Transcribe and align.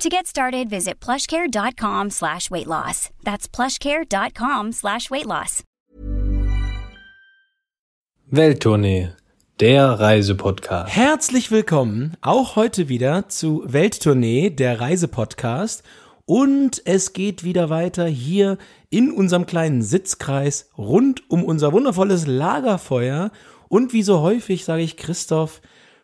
To 0.00 0.08
get 0.08 0.26
started, 0.26 0.70
visit 0.70 0.98
plushcare.com 0.98 2.08
slash 2.08 2.50
weight 2.50 2.66
loss. 2.66 3.10
That's 3.22 3.46
plushcare.com 3.46 4.72
slash 4.72 5.10
weight 5.10 5.26
loss. 5.26 5.62
Welttournee, 8.30 9.10
der 9.60 10.00
Reisepodcast. 10.00 10.96
Herzlich 10.96 11.50
willkommen 11.50 12.16
auch 12.22 12.56
heute 12.56 12.88
wieder 12.88 13.28
zu 13.28 13.62
Welttournee, 13.66 14.48
der 14.48 14.80
Reisepodcast. 14.80 15.82
Und 16.24 16.80
es 16.86 17.12
geht 17.12 17.44
wieder 17.44 17.68
weiter 17.68 18.06
hier 18.06 18.56
in 18.88 19.12
unserem 19.12 19.44
kleinen 19.44 19.82
Sitzkreis 19.82 20.70
rund 20.78 21.28
um 21.28 21.44
unser 21.44 21.74
wundervolles 21.74 22.26
Lagerfeuer. 22.26 23.32
Und 23.68 23.92
wie 23.92 24.02
so 24.02 24.20
häufig 24.20 24.64
sage 24.64 24.82
ich 24.82 24.96
Christoph, 24.96 25.60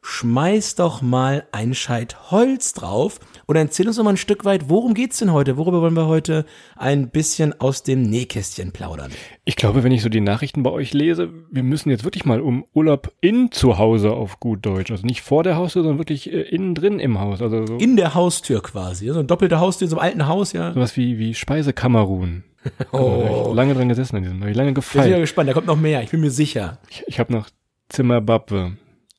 schmeiß 0.06 0.76
doch 0.76 1.02
mal 1.02 1.46
ein 1.50 1.74
Scheit 1.74 2.30
Holz 2.30 2.72
drauf 2.72 3.18
und 3.46 3.56
erzähl 3.56 3.88
uns 3.88 3.96
noch 3.96 4.04
mal 4.04 4.10
ein 4.10 4.16
Stück 4.16 4.44
weit, 4.44 4.70
worum 4.70 4.94
geht's 4.94 5.18
denn 5.18 5.32
heute? 5.32 5.56
Worüber 5.56 5.82
wollen 5.82 5.96
wir 5.96 6.06
heute 6.06 6.46
ein 6.76 7.10
bisschen 7.10 7.60
aus 7.60 7.82
dem 7.82 8.02
Nähkästchen 8.02 8.70
plaudern? 8.70 9.10
Ich 9.44 9.56
glaube, 9.56 9.82
wenn 9.82 9.90
ich 9.90 10.02
so 10.02 10.08
die 10.08 10.20
Nachrichten 10.20 10.62
bei 10.62 10.70
euch 10.70 10.94
lese, 10.94 11.30
wir 11.50 11.64
müssen 11.64 11.90
jetzt 11.90 12.04
wirklich 12.04 12.24
mal 12.24 12.40
um 12.40 12.64
Urlaub 12.72 13.12
in 13.20 13.50
zu 13.50 13.78
Hause 13.78 14.12
auf 14.12 14.38
gut 14.38 14.64
Deutsch, 14.64 14.92
also 14.92 15.04
nicht 15.04 15.22
vor 15.22 15.42
der 15.42 15.56
Haustür, 15.56 15.82
sondern 15.82 15.98
wirklich 15.98 16.32
äh, 16.32 16.40
innen 16.42 16.76
drin 16.76 17.00
im 17.00 17.18
Haus, 17.18 17.42
also 17.42 17.66
so 17.66 17.76
In 17.76 17.96
der 17.96 18.14
Haustür 18.14 18.62
quasi, 18.62 19.08
so 19.08 19.14
eine 19.14 19.24
doppelte 19.24 19.58
Haustür 19.58 19.86
in 19.86 19.90
so 19.90 19.98
einem 19.98 20.04
alten 20.04 20.28
Haus, 20.28 20.52
ja. 20.52 20.72
sowas 20.72 20.96
wie 20.96 21.18
wie 21.18 21.34
Speisekamerun. 21.34 22.44
Oh. 22.90 23.44
Da 23.48 23.52
lange 23.54 23.74
dran 23.74 23.88
gesessen 23.88 24.16
an 24.16 24.22
diesem, 24.24 24.40
hab 24.40 24.48
ich 24.48 24.56
lange 24.56 24.70
Ich 24.70 24.74
bin 24.74 24.82
gefallen. 24.82 25.20
gespannt, 25.20 25.48
da 25.48 25.52
kommt 25.52 25.68
noch 25.68 25.76
mehr, 25.76 26.02
ich 26.02 26.10
bin 26.10 26.20
mir 26.20 26.32
sicher. 26.32 26.78
Ich, 26.90 27.04
ich 27.06 27.20
habe 27.20 27.32
noch 27.32 27.48
Zimmerbabwe 27.88 28.76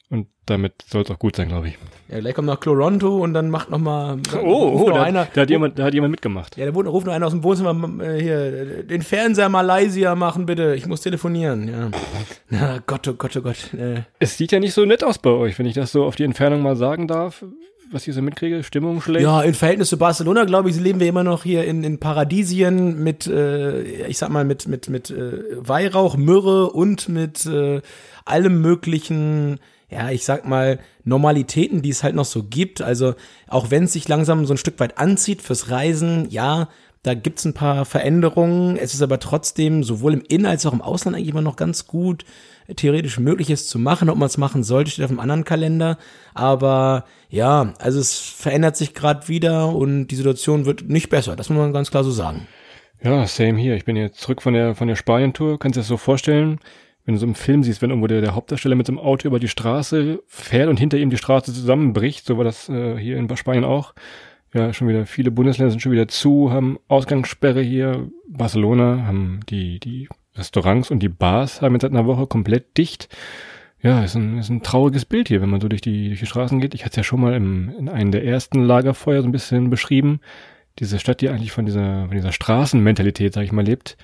und 0.10 0.28
damit 0.46 0.74
soll 0.88 1.02
es 1.02 1.12
auch 1.12 1.20
gut 1.20 1.36
sein, 1.36 1.50
glaube 1.50 1.68
ich. 1.70 1.78
Ja, 2.08 2.20
gleich 2.20 2.34
kommt 2.34 2.48
noch 2.48 2.60
Chloronto 2.60 3.18
und 3.18 3.34
dann 3.34 3.50
macht 3.50 3.70
noch 3.70 3.80
mal 3.80 4.18
Oh, 4.42 4.70
ruft 4.70 4.88
noch 4.88 4.96
da, 4.96 5.04
einer, 5.04 5.28
da 5.34 5.42
hat 5.42 5.50
jemand, 5.50 5.78
da 5.78 5.84
hat 5.84 5.94
jemand 5.94 6.12
mitgemacht. 6.12 6.56
Ja, 6.58 6.66
da 6.66 6.72
ruft 6.72 7.06
noch 7.06 7.14
einer 7.14 7.26
aus 7.26 7.34
dem 7.34 7.44
Wohnzimmer 7.44 8.04
äh, 8.04 8.22
hier, 8.22 8.84
den 8.84 9.02
Fernseher 9.02 9.50
Malaysia 9.50 10.16
machen 10.16 10.46
bitte, 10.46 10.76
ich 10.76 10.86
muss 10.86 11.02
telefonieren, 11.02 11.68
ja. 11.68 11.92
Na 12.50 12.80
Gott, 12.88 13.08
oh 13.08 13.14
Gott, 13.14 13.36
oh 13.36 13.42
Gott. 13.42 13.74
Äh, 13.74 14.04
Es 14.20 14.38
sieht 14.38 14.52
ja 14.54 14.60
nicht 14.60 14.74
so 14.74 14.86
nett 14.86 15.04
aus 15.04 15.18
bei 15.18 15.32
euch, 15.32 15.60
wenn 15.60 15.66
ich 15.66 15.74
das 15.74 15.92
so 15.92 16.06
auf 16.06 16.16
die 16.16 16.24
Entfernung 16.24 16.62
mal 16.62 16.78
sagen 16.78 17.08
darf, 17.08 17.44
was 17.92 18.08
ich 18.08 18.14
so 18.14 18.22
mitkriege. 18.22 18.64
Stimmung 18.64 19.02
schlecht. 19.02 19.24
Ja, 19.24 19.42
im 19.42 19.54
Verhältnis 19.54 19.90
zu 19.90 19.98
Barcelona, 19.98 20.44
glaube 20.46 20.70
ich, 20.70 20.80
leben 20.80 21.00
wir 21.00 21.08
immer 21.08 21.24
noch 21.24 21.44
hier 21.44 21.64
in, 21.66 21.84
in 21.84 22.00
Paradisien 22.00 23.02
mit, 23.04 23.28
äh, 23.28 23.82
ich 24.08 24.18
sag 24.18 24.30
mal, 24.30 24.46
mit, 24.46 24.68
mit, 24.68 24.90
mit 24.90 25.10
äh, 25.10 25.42
Weihrauch, 25.58 26.18
Myrrhe 26.18 26.70
und 26.70 27.08
mit 27.10 27.46
äh, 27.46 27.82
allem 28.26 28.62
möglichen, 28.62 29.60
ja, 29.90 30.10
ich 30.12 30.26
sag 30.26 30.48
mal, 30.48 30.80
Normalitäten, 31.04 31.82
die 31.82 31.90
es 31.90 32.04
halt 32.04 32.16
noch 32.16 32.26
so 32.26 32.44
gibt. 32.44 32.82
Also 32.82 33.16
auch 33.48 33.72
wenn 33.72 33.86
es 33.86 33.94
sich 33.94 34.08
langsam 34.08 34.46
so 34.46 34.54
ein 34.54 34.58
Stück 34.58 34.80
weit 34.80 34.98
anzieht 34.98 35.42
fürs 35.42 35.70
Reisen, 35.70 36.28
ja, 36.30 36.68
da 37.04 37.14
gibt's 37.14 37.46
ein 37.46 37.54
paar 37.54 37.86
Veränderungen. 37.86 38.76
Es 38.76 38.94
ist 38.94 39.02
aber 39.02 39.20
trotzdem 39.20 39.84
sowohl 39.84 40.14
im 40.14 40.24
In- 40.28 40.46
als 40.46 40.66
auch 40.66 40.74
im 40.74 40.82
Ausland 40.82 41.16
eigentlich 41.16 41.30
immer 41.30 41.42
noch 41.42 41.56
ganz 41.56 41.88
gut 41.88 42.26
theoretisch 42.76 43.18
möglich 43.18 43.50
ist 43.50 43.70
zu 43.70 43.80
machen. 43.80 44.10
Ob 44.10 44.18
man 44.18 44.26
es 44.26 44.38
machen 44.38 44.64
sollte, 44.64 44.92
steht 44.92 45.06
auf 45.06 45.12
einem 45.12 45.22
anderen 45.22 45.46
Kalender. 45.46 45.98
Aber 46.34 47.06
ja, 47.30 47.74
also 47.80 48.00
es 48.00 48.20
verändert 48.20 48.76
sich 48.76 48.94
gerade 48.94 49.30
wieder 49.30 49.74
und 49.74 50.08
die 50.08 50.16
Situation 50.16 50.66
wird 50.66 50.90
nicht 50.90 51.08
besser. 51.10 51.38
Das 51.38 51.50
muss 51.50 51.60
man 51.60 51.72
ganz 51.72 51.92
klar 51.92 52.04
so 52.04 52.12
sagen. 52.12 52.48
Ja, 53.02 53.26
same 53.26 53.58
hier. 53.58 53.76
Ich 53.76 53.86
bin 53.86 53.96
jetzt 53.96 54.20
zurück 54.20 54.42
von 54.42 54.54
der, 54.54 54.76
von 54.76 54.90
der 54.90 54.96
Spanien-Tour. 54.96 55.60
Kannst 55.60 55.76
du 55.76 55.80
dir 55.80 55.84
das 55.84 55.88
so 55.88 55.98
vorstellen? 55.98 56.60
Wenn 57.08 57.14
du 57.14 57.22
so 57.22 57.26
im 57.26 57.36
Film 57.36 57.64
siehst, 57.64 57.82
wenn 57.82 57.90
irgendwo 57.90 58.08
der, 58.08 58.20
der 58.20 58.36
Hauptdarsteller 58.36 58.76
mit 58.76 58.90
einem 58.90 59.00
Auto 59.00 59.30
über 59.30 59.40
die 59.40 59.48
Straße 59.48 60.22
fährt 60.28 60.68
und 60.68 60.78
hinter 60.78 60.98
ihm 60.98 61.10
die 61.10 61.16
Straße 61.16 61.54
zusammenbricht, 61.54 62.26
so 62.26 62.36
war 62.36 62.44
das 62.44 62.68
äh, 62.68 62.98
hier 62.98 63.16
in 63.16 63.34
Spanien 63.38 63.64
auch. 63.64 63.94
Ja, 64.54 64.74
schon 64.74 64.90
wieder 64.90 65.06
viele 65.06 65.32
Bundesländer 65.32 65.72
sind 65.72 65.80
schon 65.80 65.94
wieder 65.94 66.10
zu, 66.10 66.52
haben 66.52 66.78
Ausgangssperre 66.90 67.62
hier. 67.62 68.10
Barcelona 68.28 69.06
haben 69.08 69.40
die, 69.48 69.80
die 69.80 70.10
Restaurants 70.36 70.92
und 70.92 71.00
die 71.00 71.08
Bars 71.08 71.62
haben 71.62 71.76
jetzt 71.76 71.84
seit 71.84 71.92
einer 71.92 72.08
Woche 72.08 72.28
komplett 72.28 72.78
dicht. 72.78 73.08
Ja, 73.82 74.04
ist 74.04 74.16
ein, 74.16 74.38
ist 74.38 74.50
ein 74.50 74.62
trauriges 74.62 75.06
Bild 75.06 75.30
hier, 75.30 75.42
wenn 75.42 75.50
man 75.50 75.62
so 75.62 75.70
durch 75.70 75.82
die, 75.82 76.10
durch 76.10 76.20
die 76.20 76.26
Straßen 76.26 76.60
geht. 76.60 76.74
Ich 76.74 76.82
hatte 76.82 76.92
es 76.92 76.98
ja 76.98 77.04
schon 77.04 77.22
mal 77.22 77.36
im, 77.36 77.70
in 77.80 77.88
einem 77.88 78.12
der 78.12 78.26
ersten 78.26 78.62
Lagerfeuer 78.64 79.22
so 79.22 79.30
ein 79.30 79.32
bisschen 79.32 79.70
beschrieben. 79.70 80.20
Diese 80.80 81.00
Stadt, 81.00 81.22
die 81.22 81.30
eigentlich 81.30 81.54
von 81.54 81.66
dieser, 81.66 82.08
von 82.08 82.18
dieser 82.18 82.34
Straßenmentalität, 82.34 83.34
sag 83.34 83.44
ich 83.44 83.54
mal, 83.54 83.64
lebt, 83.64 83.96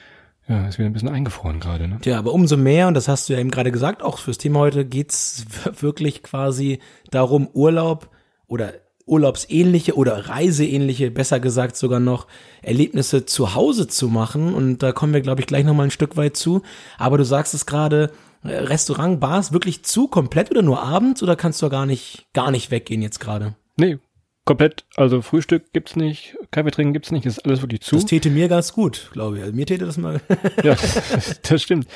ja, 0.47 0.67
ist 0.67 0.77
wieder 0.77 0.89
ein 0.89 0.93
bisschen 0.93 1.09
eingefroren 1.09 1.59
gerade, 1.59 1.87
ne? 1.87 1.99
Tja, 2.01 2.19
aber 2.19 2.33
umso 2.33 2.57
mehr, 2.57 2.87
und 2.87 2.95
das 2.95 3.07
hast 3.07 3.29
du 3.29 3.33
ja 3.33 3.39
eben 3.39 3.51
gerade 3.51 3.71
gesagt, 3.71 4.03
auch 4.03 4.17
fürs 4.17 4.37
Thema 4.37 4.59
heute 4.59 4.85
geht's 4.85 5.45
wirklich 5.79 6.23
quasi 6.23 6.79
darum, 7.11 7.47
Urlaub 7.53 8.09
oder 8.47 8.73
urlaubsähnliche 9.05 9.95
oder 9.95 10.29
reiseähnliche, 10.29 11.11
besser 11.11 11.39
gesagt 11.39 11.75
sogar 11.75 11.99
noch, 11.99 12.27
Erlebnisse 12.61 13.25
zu 13.25 13.53
Hause 13.53 13.87
zu 13.87 14.07
machen. 14.07 14.53
Und 14.53 14.79
da 14.79 14.91
kommen 14.91 15.13
wir, 15.13 15.21
glaube 15.21 15.41
ich, 15.41 15.47
gleich 15.47 15.65
nochmal 15.65 15.87
ein 15.87 15.91
Stück 15.91 16.15
weit 16.15 16.37
zu. 16.37 16.61
Aber 16.97 17.17
du 17.17 17.25
sagst 17.25 17.53
es 17.53 17.65
gerade, 17.65 18.11
äh, 18.43 18.49
Restaurant, 18.49 19.19
Bars 19.19 19.51
wirklich 19.51 19.83
zu, 19.83 20.07
komplett 20.07 20.51
oder 20.51 20.61
nur 20.61 20.81
abends 20.81 21.21
oder 21.21 21.35
kannst 21.35 21.61
du 21.61 21.69
gar 21.69 21.85
nicht, 21.85 22.27
gar 22.33 22.51
nicht 22.51 22.71
weggehen 22.71 23.01
jetzt 23.01 23.19
gerade? 23.19 23.55
Nee, 23.75 23.97
komplett, 24.45 24.85
also 24.95 25.21
Frühstück 25.21 25.71
gibt's 25.73 25.95
nicht, 25.95 26.35
Kaffee 26.51 26.71
trinken 26.71 26.93
gibt's 26.93 27.11
nicht, 27.11 27.25
ist 27.25 27.45
alles 27.45 27.61
wirklich 27.61 27.81
zu. 27.81 27.95
Das 27.95 28.05
täte 28.05 28.29
mir 28.29 28.47
ganz 28.47 28.73
gut, 28.73 29.09
glaube 29.13 29.37
ich. 29.37 29.43
Also 29.43 29.55
mir 29.55 29.65
täte 29.65 29.85
das 29.85 29.97
mal. 29.97 30.21
Ja, 30.63 30.75
das 31.49 31.61
stimmt. 31.61 31.87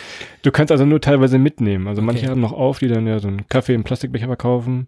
Du 0.43 0.51
kannst 0.51 0.71
also 0.71 0.85
nur 0.85 1.01
teilweise 1.01 1.37
mitnehmen. 1.37 1.87
Also 1.87 2.01
manche 2.01 2.23
Okay. 2.23 2.31
haben 2.31 2.41
noch 2.41 2.53
auf, 2.53 2.79
die 2.79 2.87
dann 2.87 3.05
ja 3.07 3.19
so 3.19 3.27
einen 3.27 3.47
Kaffee 3.47 3.73
im 3.73 3.83
Plastikbecher 3.83 4.27
verkaufen. 4.27 4.87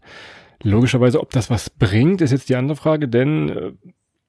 Logischerweise, 0.62 1.22
ob 1.22 1.32
das 1.32 1.50
was 1.50 1.70
bringt, 1.70 2.22
ist 2.22 2.32
jetzt 2.32 2.50
die 2.50 2.56
andere 2.56 2.76
Frage, 2.76 3.08
denn 3.08 3.50
äh, 3.50 3.72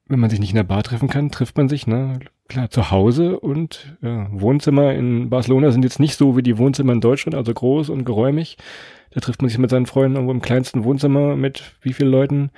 wenn 0.07 0.21
man 0.21 0.31
sich 0.31 0.41
nicht 0.41 0.51
in 0.51 0.57
der 0.57 0.65
Bar 0.65 0.83
treffen 0.83 1.09
kann, 1.09 1.31
trifft 1.31 1.57
man 1.57 1.69
sich, 1.69 1.87
ne? 1.87 2.19
Klar, 2.49 2.69
zu 2.69 2.91
Hause 2.91 3.39
und 3.39 3.97
ja, 4.03 4.27
Wohnzimmer 4.33 4.93
in 4.93 5.31
Barcelona 5.31 5.71
sind 5.71 5.85
jetzt 5.85 6.01
nicht 6.01 6.17
so 6.17 6.37
wie 6.37 6.43
die 6.43 6.59
Wohnzimmer 6.59 6.93
in 6.93 7.01
Deutschland, 7.01 7.37
also 7.37 7.55
groß 7.55 7.91
und 7.91 8.05
geräumig. 8.05 8.57
Da 9.13 9.21
trifft 9.21 9.43
man 9.43 9.49
sich 9.49 9.59
mit 9.59 9.71
seinen 9.71 9.87
Freunden 9.87 10.15
irgendwo 10.17 10.33
im 10.33 10.41
kleinsten 10.41 10.85
Wohnzimmer 10.85 11.35
mit 11.35 11.73
wie 11.83 11.93
vielen 11.93 12.11
Leuten. 12.11 12.51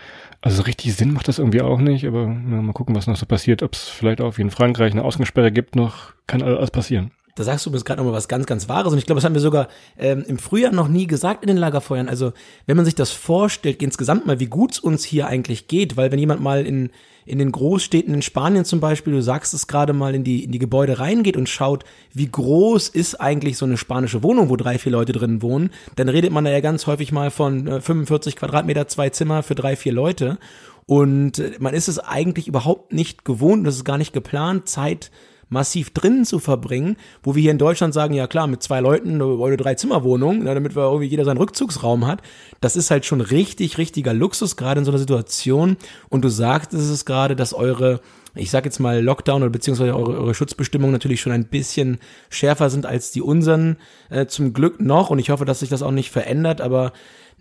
Also 0.43 0.59
so 0.59 0.63
richtig 0.65 0.95
Sinn 0.95 1.13
macht 1.13 1.29
das 1.29 1.39
irgendwie 1.39 1.63
auch 1.63 1.79
nicht, 1.79 2.07
aber 2.07 2.27
na, 2.27 2.61
mal 2.61 2.73
gucken, 2.73 2.95
was 2.95 3.07
noch 3.07 3.17
so 3.17 3.25
passiert. 3.27 3.63
Ob 3.63 3.73
es 3.73 3.89
vielleicht 3.89 4.21
auch 4.21 4.37
wie 4.37 4.43
in 4.43 4.51
Frankreich 4.51 4.93
eine 4.93 5.05
Ausgangssperre 5.05 5.51
gibt 5.51 5.77
noch, 5.77 6.13
kann 6.27 6.43
alles 6.43 6.71
passieren. 6.71 7.13
Da 7.35 7.45
sagst 7.45 7.65
du 7.65 7.71
mir 7.71 7.79
gerade 7.81 7.99
nochmal 7.99 8.15
was 8.15 8.29
ganz, 8.29 8.45
ganz 8.45 8.69
Wahres. 8.69 8.93
Und 8.93 8.99
ich 8.99 9.07
glaube, 9.07 9.19
das 9.19 9.25
haben 9.25 9.35
wir 9.35 9.41
sogar 9.41 9.69
ähm, 9.99 10.23
im 10.27 10.39
Frühjahr 10.39 10.73
noch 10.73 10.89
nie 10.89 11.07
gesagt 11.07 11.43
in 11.43 11.49
den 11.49 11.57
Lagerfeuern. 11.57 12.09
Also, 12.09 12.33
wenn 12.67 12.77
man 12.77 12.85
sich 12.85 12.95
das 12.95 13.11
vorstellt, 13.11 13.83
insgesamt 13.83 14.27
mal, 14.27 14.39
wie 14.39 14.47
gut 14.47 14.73
es 14.73 14.79
uns 14.79 15.05
hier 15.05 15.29
eigentlich 15.29 15.67
geht, 15.67 15.97
weil 15.97 16.13
wenn 16.13 16.19
jemand 16.19 16.43
mal 16.43 16.67
in, 16.67 16.91
in 17.25 17.39
den 17.39 17.51
Großstädten 17.51 18.13
in 18.13 18.21
Spanien 18.21 18.67
zum 18.67 18.81
Beispiel, 18.81 19.15
du 19.15 19.23
sagst 19.23 19.55
es 19.55 19.67
gerade 19.67 19.95
mal, 19.95 20.15
in 20.15 20.25
die, 20.25 20.45
in 20.45 20.53
die 20.53 20.59
Gebäude 20.59 20.99
reingeht 20.99 21.39
und 21.39 21.49
schaut, 21.49 21.85
wie 22.13 22.31
groß 22.31 22.89
ist 22.91 23.15
eigentlich 23.15 23.57
so 23.57 23.65
eine 23.65 23.79
spanische 23.79 24.23
Wohnung, 24.23 24.51
wo 24.51 24.57
drei, 24.57 24.79
vier 24.79 24.93
Leute 24.93 25.13
drin 25.13 25.41
wohnen, 25.41 25.71
dann 25.97 26.11
redet 26.11 26.33
man 26.33 26.45
da 26.45 26.51
ja 26.51 26.61
ganz 26.61 26.87
häufig 26.87 27.13
mal 27.13 27.31
von 27.31 27.67
äh, 27.67 27.81
45 27.81 28.37
Quadratmeter, 28.37 28.89
zwei 28.89 29.09
Zimmer 29.09 29.43
für 29.43 29.55
drei, 29.55 29.77
vier 29.77 29.93
Leute. 29.93 30.39
Und 30.85 31.39
äh, 31.39 31.53
man 31.61 31.73
ist 31.73 31.89
es 31.89 31.99
eigentlich 31.99 32.49
überhaupt 32.49 32.93
nicht 32.93 33.25
gewohnt, 33.25 33.67
das 33.67 33.77
ist 33.77 33.85
gar 33.85 33.99
nicht 33.99 34.13
geplant, 34.13 34.69
Zeit 34.69 35.11
massiv 35.53 35.91
drinnen 35.91 36.25
zu 36.25 36.39
verbringen, 36.39 36.97
wo 37.23 37.35
wir 37.35 37.43
hier 37.43 37.51
in 37.51 37.59
Deutschland 37.59 37.93
sagen, 37.95 38.15
ja 38.15 38.27
klar, 38.27 38.47
mit 38.47 38.63
zwei 38.63 38.81
Leuten 38.81 39.21
eine 39.21 39.45
eine 39.45 39.57
Drei-Zimmer-Wohnung, 39.57 40.41
na, 40.43 40.55
damit 40.55 40.75
wir 40.75 40.85
irgendwie 40.85 41.07
jeder 41.07 41.25
seinen 41.25 41.37
Rückzugsraum 41.37 42.07
hat. 42.07 42.23
Das 42.61 42.75
ist 42.75 42.91
halt 42.91 43.05
schon 43.05 43.21
richtig, 43.21 43.77
richtiger 43.77 44.15
Luxus, 44.15 44.57
gerade 44.57 44.79
in 44.81 44.85
so 44.85 44.91
einer 44.91 44.99
Situation. 44.99 45.77
Und 46.09 46.25
du 46.25 46.29
sagtest 46.29 46.91
es 46.91 47.05
gerade, 47.05 47.37
dass 47.37 47.53
eure, 47.53 48.01
ich 48.35 48.51
sag 48.51 48.65
jetzt 48.65 48.79
mal 48.79 49.03
Lockdown 49.03 49.43
oder 49.43 49.51
beziehungsweise 49.51 49.95
eure, 49.95 50.19
eure 50.19 50.35
Schutzbestimmungen 50.35 50.93
natürlich 50.93 51.21
schon 51.21 51.33
ein 51.33 51.47
bisschen 51.47 51.99
schärfer 52.31 52.71
sind 52.71 52.87
als 52.87 53.11
die 53.11 53.23
unseren, 53.23 53.77
äh, 54.11 54.27
zum 54.27 54.53
Glück 54.53 54.81
noch. 54.81 55.11
Und 55.11 55.19
ich 55.19 55.31
hoffe, 55.31 55.45
dass 55.45 55.61
sich 55.61 55.69
das 55.69 55.83
auch 55.83 55.91
nicht 55.91 56.11
verändert, 56.11 56.61
aber 56.61 56.93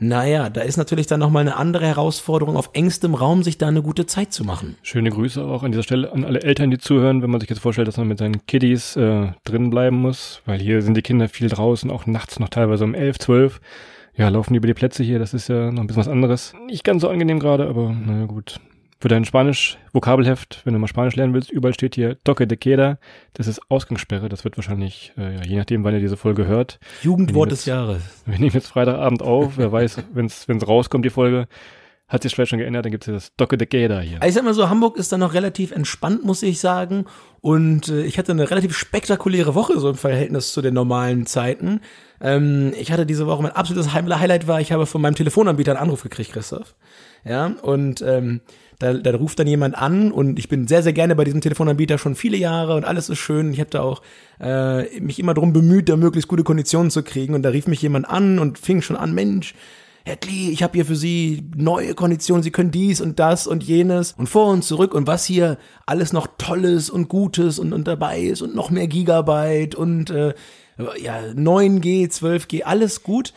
naja, 0.04 0.50
da 0.50 0.62
ist 0.62 0.78
natürlich 0.78 1.06
dann 1.06 1.20
nochmal 1.20 1.42
eine 1.42 1.58
andere 1.58 1.86
Herausforderung, 1.86 2.58
auf 2.58 2.72
engstem 2.74 3.14
Raum 3.14 3.44
sich 3.44 3.60
da 3.60 3.68
eine 3.68 3.84
gute 3.84 4.08
Zeit 4.08 4.34
zu 4.34 4.44
machen. 4.44 4.76
Schöne 4.82 5.12
Grüße 5.12 5.44
auch 5.44 5.62
an 5.62 5.72
dieser 5.72 5.84
Stelle 5.84 6.12
an 6.12 6.26
alle 6.26 6.42
Eltern, 6.42 6.72
die 6.72 6.80
zuhören, 6.80 7.22
wenn 7.22 7.30
man 7.30 7.40
sich 7.40 7.50
jetzt 7.50 7.60
vorstellt, 7.60 7.88
dass 7.88 7.98
man 7.98 8.08
mit 8.08 8.18
seinen 8.18 8.46
Kiddies 8.48 8.96
äh, 8.96 9.28
drin 9.44 9.70
bleiben 9.70 9.98
muss, 9.98 10.42
weil 10.46 10.60
hier 10.60 10.82
sind 10.82 10.98
die 10.98 11.04
Kinder 11.04 11.30
viel 11.30 11.50
draußen, 11.50 11.92
auch 11.92 12.08
nachts 12.08 12.40
noch 12.40 12.50
teilweise 12.50 12.84
um 12.84 12.96
11, 12.96 13.20
12. 13.20 13.62
Ja, 14.18 14.30
laufen 14.30 14.54
die 14.54 14.58
über 14.58 14.68
die 14.68 14.74
Plätze 14.74 15.04
hier, 15.04 15.20
das 15.20 15.36
ist 15.36 15.50
ja 15.50 15.72
noch 15.72 15.82
ein 15.82 15.88
bisschen 15.88 16.02
was 16.02 16.08
anderes. 16.08 16.54
Nicht 16.66 16.84
ganz 16.84 17.04
so 17.04 17.10
angenehm 17.10 17.40
gerade, 17.40 17.68
aber 17.68 17.92
naja 17.92 18.26
gut. 18.26 18.60
Für 19.02 19.08
dein 19.08 19.26
Spanisch-Vokabelheft, 19.26 20.62
wenn 20.64 20.74
du 20.74 20.80
mal 20.80 20.86
Spanisch 20.86 21.16
lernen 21.16 21.34
willst, 21.34 21.50
überall 21.50 21.74
steht 21.74 21.96
hier 21.96 22.24
Toque 22.24 22.46
de 22.46 22.56
Queda. 22.56 23.00
Das 23.34 23.48
ist 23.48 23.60
Ausgangssperre. 23.68 24.30
Das 24.30 24.44
wird 24.44 24.58
wahrscheinlich, 24.58 25.12
äh, 25.18 25.38
ja, 25.38 25.42
je 25.44 25.58
nachdem, 25.58 25.84
wann 25.84 25.96
ihr 25.96 26.00
diese 26.00 26.18
Folge 26.18 26.46
hört. 26.46 26.80
Jugendwort 27.02 27.48
nehmen 27.48 27.58
des 27.58 27.66
Jahres. 27.66 28.04
Wir 28.28 28.38
nehmen 28.38 28.54
jetzt 28.54 28.68
Freitagabend 28.68 29.24
auf. 29.24 29.58
Wer 29.58 29.72
weiß, 29.72 30.04
wenn 30.14 30.28
es 30.28 30.68
rauskommt, 30.68 31.04
die 31.04 31.10
Folge, 31.10 31.48
hat 32.12 32.22
sich 32.22 32.36
vielleicht 32.36 32.50
schon 32.50 32.60
geändert, 32.60 32.86
dann 32.86 32.92
gibt 32.92 33.08
es 33.08 33.14
das 33.14 33.36
Toque 33.38 33.58
de 33.58 33.66
Queda 33.66 34.02
hier. 34.02 34.20
Ich 34.24 34.36
sag 34.36 34.44
mal 34.44 34.54
so, 34.54 34.70
Hamburg 34.70 34.98
ist 34.98 35.12
dann 35.12 35.22
noch 35.22 35.34
relativ 35.34 35.72
entspannt, 35.72 36.24
muss 36.24 36.44
ich 36.44 36.60
sagen. 36.60 37.06
Und 37.40 37.88
äh, 37.88 38.04
ich 38.04 38.20
hatte 38.20 38.34
eine 38.34 38.52
relativ 38.52 38.78
spektakuläre 38.78 39.56
Woche, 39.56 39.80
so 39.80 39.90
im 39.90 39.96
Verhältnis 39.96 40.54
zu 40.54 40.62
den 40.62 40.76
normalen 40.76 41.26
Zeiten. 41.26 41.80
Ähm, 42.22 42.74
ich 42.78 42.92
hatte 42.92 43.08
diese 43.08 43.26
Woche 43.26 43.42
mein 43.42 43.54
absolutes 43.54 43.94
Highlight 43.94 44.48
war, 44.48 44.62
ich 44.62 44.72
habe 44.72 44.86
von 44.86 45.02
meinem 45.02 45.16
Telefonanbieter 45.16 45.72
einen 45.72 45.82
Anruf 45.82 46.04
gekriegt, 46.04 46.34
Christoph. 46.34 46.76
Ja, 47.24 47.54
und 47.62 48.02
ähm, 48.02 48.42
da, 48.80 48.94
da 48.94 49.12
ruft 49.16 49.38
dann 49.38 49.48
jemand 49.48 49.78
an 49.78 50.12
und 50.12 50.40
ich 50.40 50.50
bin 50.50 50.68
sehr, 50.68 50.82
sehr 50.82 50.94
gerne 50.94 51.16
bei 51.16 51.24
diesem 51.24 51.42
Telefonanbieter 51.42 52.00
schon 52.00 52.16
viele 52.16 52.38
Jahre 52.38 52.76
und 52.76 52.84
alles 52.84 53.10
ist 53.10 53.20
schön. 53.20 53.54
Ich 53.54 53.60
habe 53.60 53.70
da 53.70 53.82
auch 53.82 54.02
äh, 54.40 55.00
mich 55.00 55.20
immer 55.20 55.36
drum 55.36 55.54
bemüht, 55.54 55.88
da 55.88 55.98
möglichst 55.98 56.28
gute 56.28 56.44
Konditionen 56.44 56.90
zu 56.90 57.04
kriegen. 57.04 57.36
Und 57.36 57.44
da 57.44 57.50
rief 57.50 57.68
mich 57.68 57.82
jemand 57.82 58.10
an 58.10 58.40
und 58.40 58.58
fing 58.58 58.82
schon 58.82 58.96
an, 58.96 59.14
Mensch, 59.14 59.54
Herr 60.04 60.16
Klee, 60.16 60.50
ich 60.50 60.64
habe 60.64 60.74
hier 60.74 60.86
für 60.86 60.96
Sie 60.96 61.44
neue 61.56 61.94
Konditionen, 61.94 62.42
Sie 62.42 62.50
können 62.50 62.72
dies 62.72 63.02
und 63.02 63.20
das 63.20 63.46
und 63.46 63.62
jenes 63.62 64.14
und 64.14 64.28
vor 64.28 64.48
und 64.48 64.64
zurück 64.64 64.96
und 64.96 65.06
was 65.06 65.26
hier 65.26 65.60
alles 65.86 66.12
noch 66.12 66.28
Tolles 66.40 66.90
und 66.90 67.08
Gutes 67.08 67.60
und, 67.60 67.72
und 67.72 67.88
dabei 67.88 68.22
ist 68.22 68.42
und 68.42 68.56
noch 68.56 68.72
mehr 68.72 68.88
Gigabyte 68.88 69.76
und 69.76 70.10
äh, 70.10 70.34
ja, 71.00 71.20
9G, 71.36 72.10
12G, 72.10 72.64
alles 72.64 73.04
gut. 73.04 73.34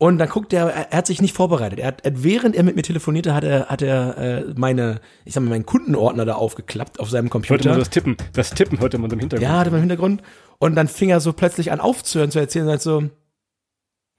Und 0.00 0.18
dann 0.18 0.28
guckt 0.28 0.52
er, 0.52 0.68
er 0.68 0.96
hat 0.96 1.08
sich 1.08 1.20
nicht 1.20 1.34
vorbereitet. 1.34 1.80
Er 1.80 1.88
hat, 1.88 2.02
während 2.04 2.54
er 2.54 2.62
mit 2.62 2.76
mir 2.76 2.82
telefonierte, 2.82 3.34
hat 3.34 3.42
er, 3.42 3.66
hat 3.66 3.82
er 3.82 4.16
äh, 4.16 4.54
meine, 4.56 5.00
ich 5.24 5.34
sag 5.34 5.42
mal, 5.42 5.50
meinen 5.50 5.66
Kundenordner 5.66 6.24
da 6.24 6.34
aufgeklappt 6.36 7.00
auf 7.00 7.10
seinem 7.10 7.24
Hörte 7.24 7.30
Computer. 7.30 7.70
man 7.70 7.78
das 7.80 7.90
Tippen. 7.90 8.16
Das 8.32 8.50
Tippen 8.50 8.78
hörte 8.78 8.98
man 8.98 9.10
im 9.10 9.18
Hintergrund. 9.18 9.42
Ja, 9.42 9.58
hatte 9.58 9.70
man 9.70 9.78
im 9.78 9.88
Hintergrund. 9.88 10.22
Und 10.58 10.76
dann 10.76 10.86
fing 10.86 11.10
er 11.10 11.18
so 11.18 11.32
plötzlich 11.32 11.72
an 11.72 11.80
aufzuhören, 11.80 12.30
zu 12.30 12.38
erzählen, 12.38 12.68
halt 12.68 12.80
so, 12.80 13.10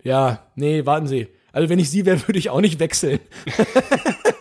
ja, 0.03 0.47
nee, 0.55 0.85
warten 0.85 1.07
Sie. 1.07 1.29
Also 1.53 1.69
wenn 1.69 1.79
ich 1.79 1.89
Sie 1.89 2.05
wäre, 2.05 2.19
würde 2.27 2.39
ich 2.39 2.49
auch 2.49 2.61
nicht 2.61 2.79
wechseln. 2.79 3.19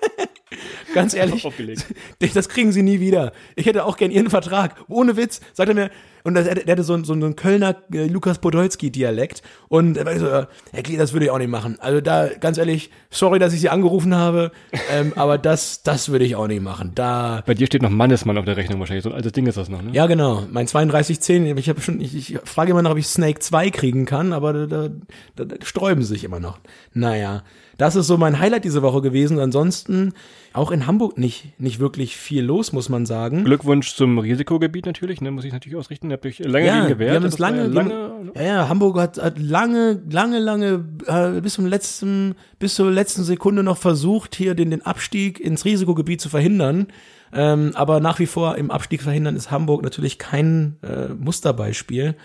Ganz 1.00 1.14
ehrlich, 1.14 1.44
Aufgelegt. 1.44 1.84
das 2.34 2.48
kriegen 2.48 2.72
Sie 2.72 2.82
nie 2.82 3.00
wieder. 3.00 3.32
Ich 3.56 3.66
hätte 3.66 3.84
auch 3.84 3.96
gern 3.96 4.10
Ihren 4.10 4.30
Vertrag. 4.30 4.76
Ohne 4.88 5.16
Witz, 5.16 5.40
sagt 5.54 5.68
er 5.68 5.74
mir. 5.74 5.90
Und 6.24 6.34
das, 6.34 6.46
der 6.46 6.66
hatte 6.72 6.82
so, 6.82 6.94
ein- 6.94 7.04
so 7.04 7.12
einen 7.14 7.36
Kölner 7.36 7.76
äh, 7.92 8.06
Lukas 8.06 8.38
Podolski-Dialekt. 8.38 9.42
Und 9.68 9.96
er 9.96 10.04
war 10.04 10.18
so, 10.18 10.26
äh, 10.26 10.46
Herr 10.72 10.82
Klee, 10.82 10.96
das 10.96 11.12
würde 11.12 11.26
ich 11.26 11.30
auch 11.30 11.38
nicht 11.38 11.48
machen. 11.48 11.76
Also 11.80 12.00
da, 12.00 12.28
ganz 12.28 12.58
ehrlich, 12.58 12.90
sorry, 13.10 13.38
dass 13.38 13.52
ich 13.54 13.60
Sie 13.60 13.68
angerufen 13.68 14.14
habe, 14.14 14.50
ähm, 14.92 15.12
aber 15.16 15.38
das, 15.38 15.82
das 15.82 16.08
würde 16.10 16.24
ich 16.24 16.36
auch 16.36 16.46
nicht 16.48 16.62
machen. 16.62 16.92
Da, 16.94 17.42
Bei 17.46 17.54
dir 17.54 17.66
steht 17.66 17.82
noch 17.82 17.90
Mannesmann 17.90 18.36
auf 18.36 18.44
der 18.44 18.56
Rechnung 18.56 18.78
wahrscheinlich. 18.80 19.04
So 19.04 19.10
ein 19.10 19.16
altes 19.16 19.32
Ding 19.32 19.46
ist 19.46 19.56
das 19.56 19.68
noch, 19.68 19.80
ne? 19.80 19.90
ja, 19.92 20.06
genau. 20.06 20.44
Mein 20.50 20.66
3210, 20.66 21.56
ich 21.56 21.68
habe 21.68 21.80
schon, 21.80 22.00
ich, 22.00 22.14
ich 22.16 22.38
frage 22.44 22.72
immer 22.72 22.82
noch, 22.82 22.90
ob 22.90 22.98
ich 22.98 23.06
Snake 23.06 23.38
2 23.40 23.70
kriegen 23.70 24.04
kann, 24.04 24.32
aber 24.32 24.52
da, 24.52 24.66
da, 24.66 24.88
da, 25.36 25.44
da 25.44 25.56
sträuben 25.64 26.02
sie 26.02 26.08
sich 26.14 26.24
immer 26.24 26.40
noch. 26.40 26.58
Naja, 26.92 27.42
das 27.78 27.96
ist 27.96 28.08
so 28.08 28.18
mein 28.18 28.38
Highlight 28.38 28.64
diese 28.64 28.82
Woche 28.82 29.00
gewesen. 29.00 29.38
Ansonsten 29.38 30.12
auch 30.52 30.70
in 30.70 30.86
Hamburg 30.86 31.16
nicht, 31.16 31.58
nicht 31.58 31.78
wirklich 31.78 32.16
viel 32.16 32.44
los, 32.44 32.72
muss 32.72 32.88
man 32.88 33.06
sagen. 33.06 33.44
Glückwunsch 33.44 33.94
zum 33.94 34.18
Risikogebiet 34.18 34.84
natürlich, 34.84 35.20
ne? 35.20 35.30
Muss 35.30 35.44
ich 35.44 35.52
natürlich 35.52 35.78
ausrichten. 35.78 36.10
Ihr 36.10 36.14
habt 36.14 36.26
euch 36.26 36.40
lange 36.40 36.66
gegen 36.66 36.88
gewehrt. 36.88 36.98
wir 36.98 37.16
haben 37.16 37.24
uns 37.24 37.38
lange, 37.38 37.62
ja 37.62 37.66
lange 37.66 38.08
ja, 38.34 38.42
ja, 38.42 38.68
Hamburg 38.68 38.98
hat, 38.98 39.22
hat 39.22 39.38
lange, 39.38 40.02
lange, 40.10 40.38
lange 40.40 40.84
äh, 41.06 41.40
bis 41.40 41.54
zum 41.54 41.66
letzten, 41.66 42.34
bis 42.58 42.74
zur 42.74 42.90
letzten 42.90 43.22
Sekunde 43.22 43.62
noch 43.62 43.78
versucht, 43.78 44.34
hier 44.34 44.54
den, 44.54 44.70
den 44.70 44.84
Abstieg 44.84 45.40
ins 45.40 45.64
Risikogebiet 45.64 46.20
zu 46.20 46.28
verhindern. 46.28 46.88
Ähm, 47.32 47.72
aber 47.74 48.00
nach 48.00 48.18
wie 48.18 48.26
vor 48.26 48.56
im 48.56 48.70
Abstieg 48.70 49.02
verhindern 49.02 49.36
ist 49.36 49.50
Hamburg 49.50 49.82
natürlich 49.82 50.18
kein 50.18 50.76
äh, 50.82 51.08
Musterbeispiel. 51.08 52.16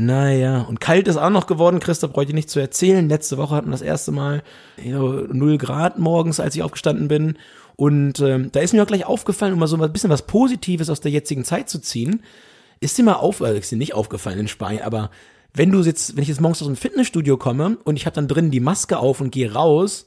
Naja, 0.00 0.62
und 0.62 0.80
kalt 0.80 1.08
ist 1.08 1.16
auch 1.18 1.30
noch 1.30 1.46
geworden, 1.46 1.78
Christoph, 1.80 2.12
brauche 2.12 2.22
ich 2.24 2.28
dir 2.30 2.34
nicht 2.34 2.48
zu 2.50 2.58
erzählen. 2.58 3.08
Letzte 3.08 3.36
Woche 3.36 3.54
hatten 3.54 3.68
wir 3.68 3.72
das 3.72 3.82
erste 3.82 4.12
Mal 4.12 4.42
0 4.82 5.58
Grad 5.58 5.98
morgens, 5.98 6.40
als 6.40 6.54
ich 6.56 6.62
aufgestanden 6.62 7.06
bin. 7.08 7.36
Und 7.76 8.20
ähm, 8.20 8.50
da 8.52 8.60
ist 8.60 8.72
mir 8.72 8.82
auch 8.82 8.86
gleich 8.86 9.04
aufgefallen, 9.06 9.52
um 9.52 9.58
mal 9.58 9.66
so 9.66 9.76
ein 9.80 9.92
bisschen 9.92 10.10
was 10.10 10.22
Positives 10.22 10.88
aus 10.90 11.00
der 11.00 11.10
jetzigen 11.10 11.44
Zeit 11.44 11.68
zu 11.68 11.78
ziehen. 11.80 12.22
Ist 12.80 12.96
dir 12.96 13.02
mal 13.04 13.14
auf, 13.14 13.42
also 13.42 13.58
ist 13.58 13.70
dir 13.70 13.76
nicht 13.76 13.94
aufgefallen 13.94 14.38
in 14.38 14.48
Spanien, 14.48 14.82
aber 14.82 15.10
wenn 15.52 15.70
du 15.70 15.82
jetzt, 15.82 16.16
wenn 16.16 16.22
ich 16.22 16.28
jetzt 16.28 16.40
morgens 16.40 16.62
aus 16.62 16.66
dem 16.68 16.76
Fitnessstudio 16.76 17.36
komme 17.36 17.76
und 17.84 17.96
ich 17.96 18.06
habe 18.06 18.14
dann 18.14 18.28
drin 18.28 18.50
die 18.50 18.60
Maske 18.60 18.98
auf 18.98 19.20
und 19.20 19.30
gehe 19.32 19.52
raus 19.52 20.06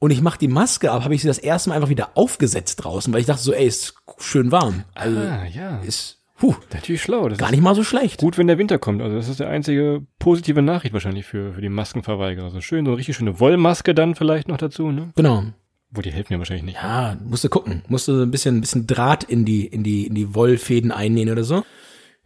und 0.00 0.10
ich 0.10 0.20
mache 0.20 0.38
die 0.38 0.48
Maske 0.48 0.90
ab, 0.92 1.04
habe 1.04 1.14
ich 1.14 1.22
sie 1.22 1.28
das 1.28 1.38
erste 1.38 1.68
Mal 1.70 1.76
einfach 1.76 1.88
wieder 1.88 2.10
aufgesetzt 2.14 2.84
draußen, 2.84 3.12
weil 3.12 3.20
ich 3.20 3.26
dachte 3.26 3.42
so, 3.42 3.52
ey, 3.52 3.66
ist 3.66 3.94
schön 4.18 4.50
warm. 4.52 4.84
Also 4.94 5.18
Ah, 5.18 5.44
ja. 5.46 5.78
ist 5.80 6.18
puh, 6.44 6.56
Natürlich 6.72 7.02
schlau. 7.02 7.28
Das 7.28 7.38
gar 7.38 7.50
nicht 7.50 7.62
mal 7.62 7.74
so 7.74 7.84
schlecht. 7.84 8.20
gut, 8.20 8.36
wenn 8.36 8.46
der 8.46 8.58
Winter 8.58 8.78
kommt. 8.78 9.00
Also 9.00 9.16
das 9.16 9.28
ist 9.28 9.40
die 9.40 9.44
einzige 9.44 10.02
positive 10.18 10.62
Nachricht 10.62 10.92
wahrscheinlich 10.92 11.24
für, 11.24 11.54
für 11.54 11.60
die 11.60 11.68
Maskenverweigerer. 11.68 12.44
Also 12.44 12.60
schön, 12.60 12.84
so 12.84 12.90
eine 12.90 12.98
richtig 12.98 13.16
schöne 13.16 13.40
Wollmaske 13.40 13.94
dann 13.94 14.14
vielleicht 14.14 14.48
noch 14.48 14.58
dazu, 14.58 14.90
ne? 14.90 15.10
Genau. 15.16 15.44
Wo 15.90 16.00
die 16.02 16.12
helfen 16.12 16.32
ja 16.32 16.38
wahrscheinlich 16.38 16.64
nicht. 16.64 16.76
Ja, 16.82 17.16
musst 17.24 17.44
du 17.44 17.48
gucken. 17.48 17.82
Musst 17.88 18.08
du 18.08 18.22
ein 18.22 18.30
bisschen, 18.30 18.58
ein 18.58 18.60
bisschen 18.60 18.86
Draht 18.86 19.24
in 19.24 19.44
die, 19.44 19.64
in 19.66 19.84
die, 19.84 20.06
in 20.06 20.14
die 20.14 20.34
Wollfäden 20.34 20.92
einnähen 20.92 21.30
oder 21.30 21.44
so. 21.44 21.64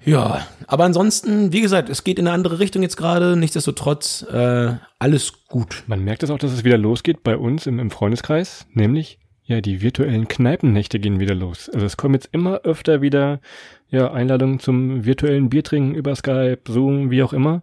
Ja, 0.04 0.46
aber 0.66 0.84
ansonsten, 0.84 1.52
wie 1.52 1.60
gesagt, 1.60 1.88
es 1.88 2.04
geht 2.04 2.18
in 2.18 2.26
eine 2.26 2.34
andere 2.34 2.60
Richtung 2.60 2.82
jetzt 2.82 2.96
gerade. 2.96 3.36
Nichtsdestotrotz, 3.36 4.22
äh, 4.32 4.74
alles 4.98 5.46
gut. 5.48 5.84
Man 5.86 6.02
merkt 6.02 6.22
es 6.22 6.30
auch, 6.30 6.38
dass 6.38 6.52
es 6.52 6.64
wieder 6.64 6.78
losgeht 6.78 7.22
bei 7.22 7.36
uns 7.36 7.66
im, 7.66 7.78
im 7.78 7.90
Freundeskreis, 7.90 8.66
nämlich 8.72 9.18
ja, 9.48 9.62
die 9.62 9.80
virtuellen 9.80 10.28
Kneipennächte 10.28 11.00
gehen 11.00 11.20
wieder 11.20 11.34
los. 11.34 11.70
Also 11.70 11.86
es 11.86 11.96
kommen 11.96 12.14
jetzt 12.14 12.28
immer 12.32 12.60
öfter 12.64 13.00
wieder 13.00 13.40
ja, 13.88 14.12
Einladungen 14.12 14.60
zum 14.60 15.06
virtuellen 15.06 15.48
Biertrinken 15.48 15.94
über 15.94 16.14
Skype, 16.14 16.60
Zoom, 16.68 17.10
wie 17.10 17.22
auch 17.22 17.32
immer. 17.32 17.62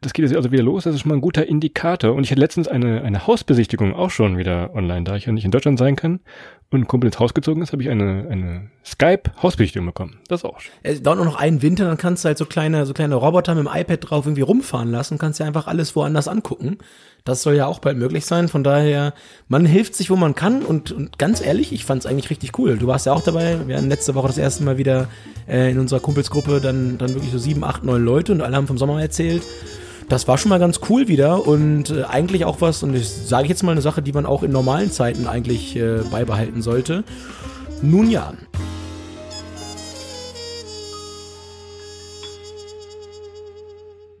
Das 0.00 0.12
geht 0.12 0.24
jetzt 0.24 0.34
also 0.34 0.50
wieder 0.50 0.64
los, 0.64 0.82
das 0.82 0.96
ist 0.96 1.02
schon 1.02 1.10
mal 1.10 1.14
ein 1.14 1.20
guter 1.20 1.46
Indikator. 1.46 2.12
Und 2.14 2.24
ich 2.24 2.32
hatte 2.32 2.40
letztens 2.40 2.66
eine, 2.66 3.02
eine 3.02 3.28
Hausbesichtigung 3.28 3.94
auch 3.94 4.10
schon 4.10 4.36
wieder 4.36 4.74
online, 4.74 5.04
da 5.04 5.14
ich 5.14 5.26
ja 5.26 5.32
nicht 5.32 5.44
in 5.44 5.52
Deutschland 5.52 5.78
sein 5.78 5.94
kann 5.94 6.18
und 6.72 6.80
ein 6.80 6.86
Kumpel 6.86 7.08
ins 7.08 7.18
Haus 7.18 7.34
gezogen 7.34 7.62
ist, 7.62 7.72
habe 7.72 7.82
ich 7.82 7.90
eine, 7.90 8.26
eine 8.30 8.70
Skype-Hausbesichtigung 8.84 9.86
bekommen. 9.86 10.18
Das 10.28 10.40
ist 10.40 10.44
auch 10.44 10.60
schön. 10.60 10.72
Es 10.82 11.02
dauert 11.02 11.18
nur 11.18 11.26
noch 11.26 11.36
einen 11.36 11.62
Winter, 11.62 11.84
dann 11.86 11.98
kannst 11.98 12.24
du 12.24 12.28
halt 12.28 12.38
so 12.38 12.46
kleine, 12.46 12.86
so 12.86 12.94
kleine 12.94 13.14
Roboter 13.14 13.54
mit 13.54 13.66
dem 13.66 13.72
iPad 13.72 14.10
drauf 14.10 14.26
irgendwie 14.26 14.42
rumfahren 14.42 14.90
lassen 14.90 15.18
kannst 15.18 15.38
dir 15.38 15.44
einfach 15.44 15.66
alles 15.66 15.94
woanders 15.94 16.28
angucken. 16.28 16.78
Das 17.24 17.42
soll 17.42 17.54
ja 17.54 17.66
auch 17.66 17.78
bald 17.78 17.98
möglich 17.98 18.26
sein. 18.26 18.48
Von 18.48 18.64
daher, 18.64 19.14
man 19.46 19.64
hilft 19.64 19.94
sich, 19.94 20.10
wo 20.10 20.16
man 20.16 20.34
kann. 20.34 20.62
Und, 20.62 20.90
und 20.90 21.18
ganz 21.18 21.40
ehrlich, 21.40 21.72
ich 21.72 21.84
fand 21.84 22.00
es 22.00 22.06
eigentlich 22.06 22.30
richtig 22.30 22.58
cool. 22.58 22.76
Du 22.76 22.88
warst 22.88 23.06
ja 23.06 23.12
auch 23.12 23.22
dabei. 23.22 23.58
Wir 23.68 23.76
hatten 23.76 23.88
letzte 23.88 24.16
Woche 24.16 24.26
das 24.26 24.38
erste 24.38 24.64
Mal 24.64 24.76
wieder 24.76 25.08
äh, 25.48 25.70
in 25.70 25.78
unserer 25.78 26.00
Kumpelsgruppe 26.00 26.60
dann, 26.60 26.98
dann 26.98 27.10
wirklich 27.10 27.30
so 27.30 27.38
sieben, 27.38 27.62
acht, 27.62 27.84
neun 27.84 28.04
Leute 28.04 28.32
und 28.32 28.40
alle 28.40 28.56
haben 28.56 28.66
vom 28.66 28.78
Sommer 28.78 29.00
erzählt. 29.00 29.42
Das 30.12 30.28
war 30.28 30.36
schon 30.36 30.50
mal 30.50 30.58
ganz 30.58 30.80
cool 30.90 31.08
wieder 31.08 31.46
und 31.46 31.88
äh, 31.88 32.02
eigentlich 32.02 32.44
auch 32.44 32.60
was, 32.60 32.82
und 32.82 32.94
ich 32.94 33.08
sage 33.08 33.48
jetzt 33.48 33.62
mal 33.62 33.72
eine 33.72 33.80
Sache, 33.80 34.02
die 34.02 34.12
man 34.12 34.26
auch 34.26 34.42
in 34.42 34.52
normalen 34.52 34.92
Zeiten 34.92 35.26
eigentlich 35.26 35.74
äh, 35.74 36.02
beibehalten 36.10 36.60
sollte. 36.60 37.02
Nun 37.80 38.10
ja, 38.10 38.34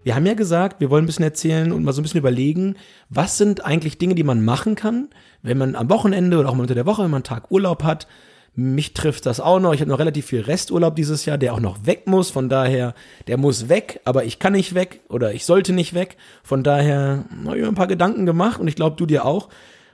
Wir 0.02 0.14
haben 0.14 0.24
ja 0.24 0.32
gesagt, 0.32 0.80
wir 0.80 0.88
wollen 0.88 1.04
ein 1.04 1.06
bisschen 1.06 1.26
erzählen 1.26 1.70
und 1.72 1.84
mal 1.84 1.92
so 1.92 2.00
ein 2.00 2.04
bisschen 2.04 2.20
überlegen, 2.20 2.76
was 3.10 3.36
sind 3.36 3.64
eigentlich 3.66 3.98
Dinge, 3.98 4.14
die 4.14 4.24
man 4.24 4.42
machen 4.42 4.76
kann, 4.76 5.10
wenn 5.42 5.58
man 5.58 5.76
am 5.76 5.90
Wochenende 5.90 6.38
oder 6.38 6.48
auch 6.48 6.54
mal 6.54 6.62
unter 6.62 6.74
der 6.74 6.86
Woche, 6.86 7.02
wenn 7.02 7.10
man 7.10 7.18
einen 7.18 7.24
Tag 7.24 7.50
Urlaub 7.50 7.84
hat. 7.84 8.08
Mich 8.54 8.92
trifft 8.92 9.24
das 9.24 9.40
auch 9.40 9.60
noch. 9.60 9.72
Ich 9.72 9.80
habe 9.80 9.90
noch 9.90 9.98
relativ 9.98 10.26
viel 10.26 10.42
Resturlaub 10.42 10.94
dieses 10.94 11.24
Jahr, 11.24 11.38
der 11.38 11.54
auch 11.54 11.60
noch 11.60 11.86
weg 11.86 12.06
muss. 12.06 12.30
Von 12.30 12.50
daher, 12.50 12.94
der 13.26 13.38
muss 13.38 13.68
weg, 13.70 14.00
aber 14.04 14.24
ich 14.24 14.38
kann 14.38 14.52
nicht 14.52 14.74
weg 14.74 15.00
oder 15.08 15.32
ich 15.32 15.46
sollte 15.46 15.72
nicht 15.72 15.94
weg. 15.94 16.18
Von 16.42 16.62
daher 16.62 17.24
habe 17.46 17.56
ich 17.56 17.62
mir 17.62 17.68
ein 17.68 17.74
paar 17.74 17.86
Gedanken 17.86 18.26
gemacht 18.26 18.60
und 18.60 18.68
ich 18.68 18.76
glaube, 18.76 18.96
du 18.96 19.06
dir 19.06 19.24
auch. 19.24 19.48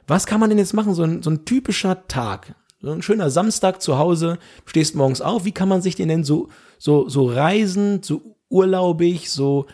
Was 0.09 0.27
kann 0.27 0.41
man 0.41 0.49
denn 0.51 0.59
jetzt 0.59 0.75
machen? 0.75 0.95
So 0.95 1.05
ein, 1.05 1.23
so 1.23 1.31
ein 1.31 1.45
typischer 1.45 2.09
Tag. 2.09 2.55
So 2.81 2.91
ein 2.91 3.03
schöner 3.03 3.31
Samstag 3.31 3.81
zu 3.83 3.99
Hause, 3.99 4.39
stehst 4.65 4.95
morgens 4.95 5.21
auf. 5.21 5.45
Wie 5.45 5.53
kann 5.53 5.69
man 5.69 5.83
sich 5.83 5.95
den 5.95 6.09
denn 6.09 6.25
so, 6.25 6.49
so, 6.79 7.09
so 7.09 7.27
reisend, 7.27 8.05
so 8.05 8.37
urlaubig, 8.49 9.31
so 9.31 9.67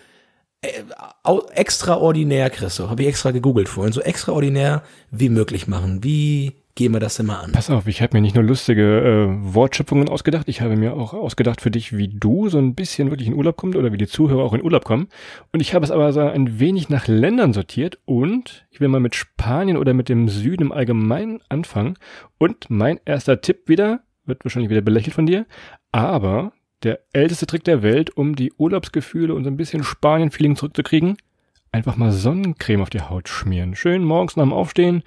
au- 1.23 1.47
extraordinär, 1.53 2.50
Christoph, 2.50 2.91
habe 2.91 3.03
ich 3.03 3.09
extra 3.09 3.31
gegoogelt 3.31 3.69
vorhin, 3.69 3.93
so 3.93 4.00
extraordinär 4.00 4.83
wie 5.11 5.29
möglich 5.29 5.69
machen. 5.69 6.03
Wie 6.03 6.57
gehen 6.75 6.93
wir 6.93 7.00
das 7.00 7.23
mal 7.23 7.40
an? 7.40 7.52
Pass 7.52 7.71
auf, 7.71 7.87
ich 7.87 8.02
habe 8.02 8.16
mir 8.16 8.21
nicht 8.21 8.35
nur 8.35 8.45
lustige 8.45 9.00
äh, 9.00 9.54
Wortschöpfungen 9.54 10.09
ausgedacht, 10.09 10.49
ich 10.49 10.61
habe 10.61 10.76
mir 10.76 10.95
auch 10.95 11.14
ausgedacht 11.14 11.61
für 11.61 11.71
dich, 11.71 11.97
wie 11.97 12.09
du 12.09 12.49
so 12.49 12.59
ein 12.59 12.75
bisschen 12.75 13.11
wirklich 13.11 13.28
in 13.28 13.35
Urlaub 13.35 13.57
kommst 13.57 13.76
oder 13.76 13.93
wie 13.93 13.99
die 13.99 14.07
Zuhörer 14.07 14.43
auch 14.43 14.54
in 14.54 14.62
Urlaub 14.62 14.85
kommen. 14.85 15.09
Und 15.52 15.61
ich 15.61 15.75
habe 15.75 15.85
es 15.85 15.90
aber 15.90 16.12
so 16.12 16.21
ein 16.21 16.59
wenig 16.59 16.88
nach 16.88 17.07
Ländern 17.07 17.52
sortiert 17.52 17.99
und 18.04 18.66
ich 18.71 18.81
will 18.81 18.88
mal 18.88 19.00
mit 19.00 19.14
Spanien 19.14 19.76
oder 19.76 19.95
mit 19.95 20.09
dem 20.09 20.28
Süden 20.28 20.64
im 20.64 20.73
Allgemeinen 20.73 21.40
anfangen. 21.49 21.97
Und 22.38 22.71
mein 22.71 22.99
erster 23.04 23.40
Tipp 23.40 23.69
wieder, 23.69 24.00
wird 24.26 24.45
wahrscheinlich 24.45 24.71
wieder 24.71 24.81
belächelt 24.81 25.14
von 25.14 25.26
dir, 25.26 25.47
aber 25.93 26.52
der 26.83 27.00
älteste 27.12 27.47
Trick 27.47 27.64
der 27.64 27.83
Welt, 27.83 28.16
um 28.16 28.37
die 28.37 28.52
Urlaubsgefühle 28.52 29.35
und 29.35 29.45
so 29.45 29.50
ein 29.50 29.57
bisschen 29.57 29.85
Spanien-Feeling 29.85 30.57
zurückzukriegen, 30.57 31.16
einfach 31.73 31.97
mal 31.97 32.12
Sonnencreme 32.12 32.83
auf 32.83 32.90
die 32.90 33.00
Haut 33.00 33.28
schmieren. 33.28 33.75
Schön 33.75 34.04
morgens 34.04 34.37
nach 34.37 34.45
dem 34.45 34.52
Aufstehen, 34.52 35.02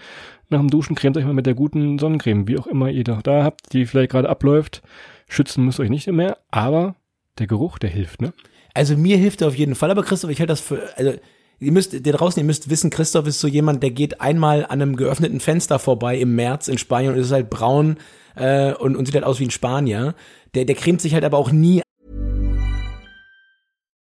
nach 0.49 0.59
dem 0.59 0.69
Duschen 0.69 0.95
cremt 0.95 1.17
euch 1.17 1.25
mal 1.25 1.33
mit 1.33 1.45
der 1.45 1.55
guten 1.55 1.99
Sonnencreme, 1.99 2.47
wie 2.47 2.57
auch 2.57 2.67
immer 2.67 2.89
ihr 2.89 3.03
doch 3.03 3.21
da 3.21 3.43
habt, 3.43 3.73
die 3.73 3.85
vielleicht 3.85 4.11
gerade 4.11 4.29
abläuft. 4.29 4.81
Schützen 5.27 5.65
müsst 5.65 5.79
euch 5.79 5.89
nicht 5.89 6.07
mehr, 6.07 6.37
aber 6.51 6.95
der 7.37 7.47
Geruch, 7.47 7.79
der 7.79 7.89
hilft, 7.89 8.21
ne? 8.21 8.33
Also 8.73 8.95
mir 8.95 9.17
hilft 9.17 9.41
er 9.41 9.49
auf 9.49 9.55
jeden 9.55 9.75
Fall, 9.75 9.91
aber 9.91 10.03
Christoph, 10.03 10.29
ich 10.29 10.39
halte 10.39 10.51
das 10.51 10.61
für, 10.61 10.81
also 10.95 11.13
ihr 11.59 11.71
müsst, 11.71 12.05
der 12.05 12.13
draußen, 12.13 12.39
ihr 12.39 12.45
müsst 12.45 12.69
wissen, 12.69 12.89
Christoph 12.89 13.27
ist 13.27 13.39
so 13.39 13.47
jemand, 13.47 13.81
der 13.83 13.91
geht 13.91 14.21
einmal 14.21 14.63
an 14.65 14.81
einem 14.81 14.95
geöffneten 14.95 15.39
Fenster 15.39 15.79
vorbei 15.79 16.17
im 16.17 16.35
März 16.35 16.67
in 16.67 16.77
Spanien 16.77 17.13
und 17.13 17.19
ist 17.19 17.31
halt 17.31 17.49
braun 17.49 17.97
äh, 18.35 18.73
und, 18.73 18.95
und 18.95 19.05
sieht 19.05 19.15
halt 19.15 19.25
aus 19.25 19.39
wie 19.39 19.45
ein 19.45 19.51
Spanier. 19.51 20.15
Der, 20.53 20.65
der 20.65 20.75
cremt 20.75 21.01
sich 21.01 21.13
halt 21.13 21.25
aber 21.25 21.37
auch 21.37 21.51
nie 21.51 21.81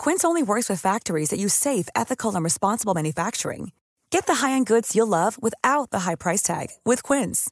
Quince 0.00 0.24
only 0.24 0.42
works 0.42 0.70
with 0.70 0.80
factories 0.80 1.28
that 1.28 1.38
use 1.38 1.52
safe, 1.52 1.86
ethical, 1.94 2.34
and 2.34 2.42
responsible 2.42 2.94
manufacturing. 2.94 3.72
Get 4.10 4.26
the 4.26 4.36
high-end 4.36 4.66
goods 4.66 4.96
you'll 4.96 5.06
love 5.06 5.36
without 5.42 5.90
the 5.90 6.00
high 6.00 6.16
price 6.16 6.42
tag 6.42 6.68
with 6.84 7.02
Quince. 7.02 7.50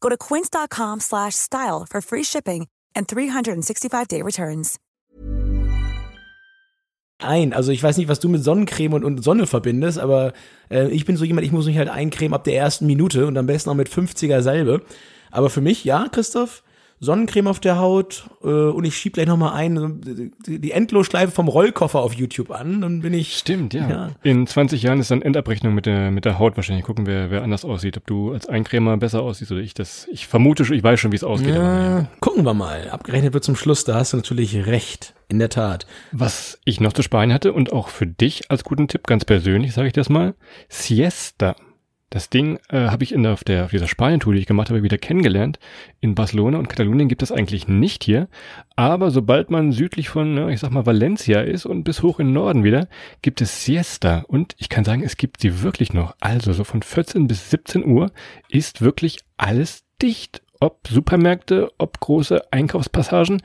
Go 0.00 0.08
to 0.08 0.16
quince.com 0.16 1.00
slash 1.00 1.34
style 1.34 1.86
for 1.88 2.00
free 2.00 2.24
shipping 2.24 2.66
and 2.96 3.06
365-day 3.06 4.22
returns. 4.22 4.78
ein. 7.22 7.52
Also 7.52 7.70
ich 7.72 7.82
weiß 7.82 7.98
nicht, 7.98 8.08
was 8.08 8.20
du 8.20 8.28
mit 8.28 8.42
Sonnencreme 8.42 8.94
und, 8.94 9.04
und 9.04 9.22
Sonne 9.22 9.46
verbindest, 9.46 9.98
aber 9.98 10.32
äh, 10.70 10.88
ich 10.88 11.04
bin 11.04 11.16
so 11.16 11.24
jemand, 11.24 11.46
ich 11.46 11.52
muss 11.52 11.66
mich 11.66 11.78
halt 11.78 11.88
eincremen 11.88 12.34
ab 12.34 12.44
der 12.44 12.56
ersten 12.56 12.86
Minute 12.86 13.26
und 13.26 13.36
am 13.36 13.46
besten 13.46 13.70
auch 13.70 13.74
mit 13.74 13.88
50er 13.88 14.40
Salbe. 14.42 14.82
Aber 15.30 15.50
für 15.50 15.60
mich, 15.60 15.84
ja, 15.84 16.08
Christoph, 16.10 16.64
Sonnencreme 17.02 17.48
auf 17.48 17.58
der 17.58 17.80
Haut 17.80 18.30
äh, 18.44 18.46
und 18.46 18.84
ich 18.84 18.96
schieb 18.96 19.14
gleich 19.14 19.26
noch 19.26 19.36
mal 19.36 19.52
ein 19.52 20.00
die, 20.46 20.60
die 20.60 20.70
Endlosschleife 20.70 21.32
vom 21.32 21.48
Rollkoffer 21.48 21.98
auf 21.98 22.14
YouTube 22.14 22.52
an, 22.52 22.80
dann 22.80 23.00
bin 23.00 23.12
ich 23.12 23.36
Stimmt, 23.36 23.74
ja. 23.74 23.90
ja. 23.90 24.10
In 24.22 24.46
20 24.46 24.84
Jahren 24.84 25.00
ist 25.00 25.10
dann 25.10 25.20
Endabrechnung 25.20 25.74
mit 25.74 25.86
der 25.86 26.12
mit 26.12 26.24
der 26.24 26.38
Haut 26.38 26.54
wahrscheinlich 26.56 26.84
gucken, 26.84 27.06
wer 27.06 27.32
wer 27.32 27.42
anders 27.42 27.64
aussieht, 27.64 27.96
ob 27.96 28.06
du 28.06 28.32
als 28.32 28.48
Eincremer 28.48 28.96
besser 28.98 29.22
aussiehst 29.22 29.50
oder 29.50 29.60
ich 29.60 29.74
das 29.74 30.06
ich 30.12 30.28
vermute 30.28 30.64
schon, 30.64 30.76
ich 30.76 30.84
weiß 30.84 31.00
schon, 31.00 31.10
wie 31.10 31.16
es 31.16 31.24
ausgeht. 31.24 31.56
Ja, 31.56 31.98
ja. 31.98 32.08
gucken 32.20 32.44
wir 32.44 32.54
mal. 32.54 32.88
Abgerechnet 32.88 33.34
wird 33.34 33.42
zum 33.42 33.56
Schluss, 33.56 33.82
da 33.82 33.96
hast 33.96 34.12
du 34.12 34.18
natürlich 34.18 34.66
recht. 34.66 35.14
In 35.28 35.38
der 35.38 35.48
Tat. 35.48 35.86
Was 36.10 36.58
ich 36.66 36.78
noch 36.78 36.92
zu 36.92 37.02
Spanien 37.02 37.32
hatte 37.32 37.54
und 37.54 37.72
auch 37.72 37.88
für 37.88 38.06
dich 38.06 38.50
als 38.50 38.64
guten 38.64 38.86
Tipp, 38.86 39.06
ganz 39.06 39.24
persönlich 39.24 39.72
sage 39.72 39.86
ich 39.86 39.94
das 39.94 40.10
mal, 40.10 40.34
Siesta. 40.68 41.56
Das 42.12 42.28
Ding 42.28 42.58
äh, 42.68 42.88
habe 42.88 43.04
ich 43.04 43.12
in 43.12 43.22
der, 43.22 43.32
auf, 43.32 43.42
der, 43.42 43.64
auf 43.64 43.70
dieser 43.70 43.88
Spanien-Tour, 43.88 44.34
die 44.34 44.40
ich 44.40 44.46
gemacht 44.46 44.68
habe, 44.68 44.82
wieder 44.82 44.98
kennengelernt. 44.98 45.58
In 46.00 46.14
Barcelona 46.14 46.58
und 46.58 46.68
Katalonien 46.68 47.08
gibt 47.08 47.22
es 47.22 47.32
eigentlich 47.32 47.68
nicht 47.68 48.04
hier. 48.04 48.28
Aber 48.76 49.10
sobald 49.10 49.50
man 49.50 49.72
südlich 49.72 50.10
von, 50.10 50.34
ne, 50.34 50.52
ich 50.52 50.60
sag 50.60 50.72
mal, 50.72 50.84
Valencia 50.84 51.40
ist 51.40 51.64
und 51.64 51.84
bis 51.84 52.02
hoch 52.02 52.20
in 52.20 52.26
den 52.26 52.34
Norden 52.34 52.64
wieder, 52.64 52.86
gibt 53.22 53.40
es 53.40 53.64
Siesta. 53.64 54.26
Und 54.28 54.54
ich 54.58 54.68
kann 54.68 54.84
sagen, 54.84 55.02
es 55.02 55.16
gibt 55.16 55.40
sie 55.40 55.62
wirklich 55.62 55.94
noch. 55.94 56.14
Also 56.20 56.52
so 56.52 56.64
von 56.64 56.82
14 56.82 57.28
bis 57.28 57.48
17 57.48 57.82
Uhr 57.82 58.12
ist 58.50 58.82
wirklich 58.82 59.20
alles 59.38 59.84
dicht. 60.02 60.42
Ob 60.60 60.86
Supermärkte, 60.86 61.70
ob 61.78 61.98
große 61.98 62.52
Einkaufspassagen 62.52 63.40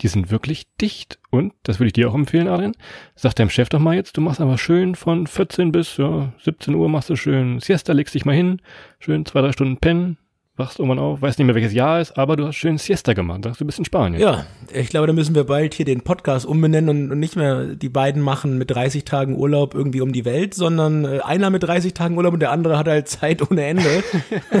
die 0.00 0.08
sind 0.08 0.30
wirklich 0.30 0.64
dicht. 0.80 1.18
Und, 1.30 1.52
das 1.62 1.78
würde 1.78 1.88
ich 1.88 1.92
dir 1.92 2.08
auch 2.08 2.14
empfehlen, 2.14 2.48
Adrian, 2.48 2.74
sag 3.14 3.34
deinem 3.34 3.50
Chef 3.50 3.68
doch 3.68 3.78
mal 3.78 3.94
jetzt, 3.94 4.16
du 4.16 4.20
machst 4.20 4.40
aber 4.40 4.58
schön 4.58 4.94
von 4.94 5.26
14 5.26 5.72
bis 5.72 5.96
ja, 5.96 6.32
17 6.42 6.74
Uhr 6.74 6.88
machst 6.88 7.10
du 7.10 7.16
schön 7.16 7.60
Siesta, 7.60 7.92
legst 7.92 8.14
dich 8.14 8.24
mal 8.24 8.34
hin, 8.34 8.60
schön 8.98 9.24
zwei, 9.26 9.40
drei 9.40 9.52
Stunden 9.52 9.78
pennen, 9.78 10.18
wachst 10.56 10.78
irgendwann 10.78 10.98
auf, 10.98 11.22
weiß 11.22 11.38
nicht 11.38 11.46
mehr 11.46 11.54
welches 11.54 11.72
Jahr 11.72 12.00
ist, 12.00 12.18
aber 12.18 12.36
du 12.36 12.46
hast 12.46 12.56
schön 12.56 12.76
Siesta 12.76 13.14
gemacht, 13.14 13.40
sagst 13.44 13.60
du 13.60 13.64
bist 13.64 13.78
in 13.78 13.86
Spanien. 13.86 14.20
Ja, 14.20 14.44
ich 14.72 14.90
glaube, 14.90 15.06
da 15.06 15.14
müssen 15.14 15.34
wir 15.34 15.44
bald 15.44 15.72
hier 15.72 15.86
den 15.86 16.02
Podcast 16.02 16.44
umbenennen 16.44 16.90
und, 16.90 17.12
und 17.12 17.18
nicht 17.18 17.36
mehr 17.36 17.74
die 17.74 17.88
beiden 17.88 18.20
machen 18.20 18.58
mit 18.58 18.70
30 18.70 19.04
Tagen 19.04 19.36
Urlaub 19.36 19.74
irgendwie 19.74 20.02
um 20.02 20.12
die 20.12 20.26
Welt, 20.26 20.52
sondern 20.52 21.06
äh, 21.06 21.20
einer 21.20 21.48
mit 21.48 21.62
30 21.62 21.94
Tagen 21.94 22.18
Urlaub 22.18 22.34
und 22.34 22.40
der 22.40 22.50
andere 22.50 22.78
hat 22.78 22.86
halt 22.86 23.08
Zeit 23.08 23.50
ohne 23.50 23.64
Ende, 23.64 24.04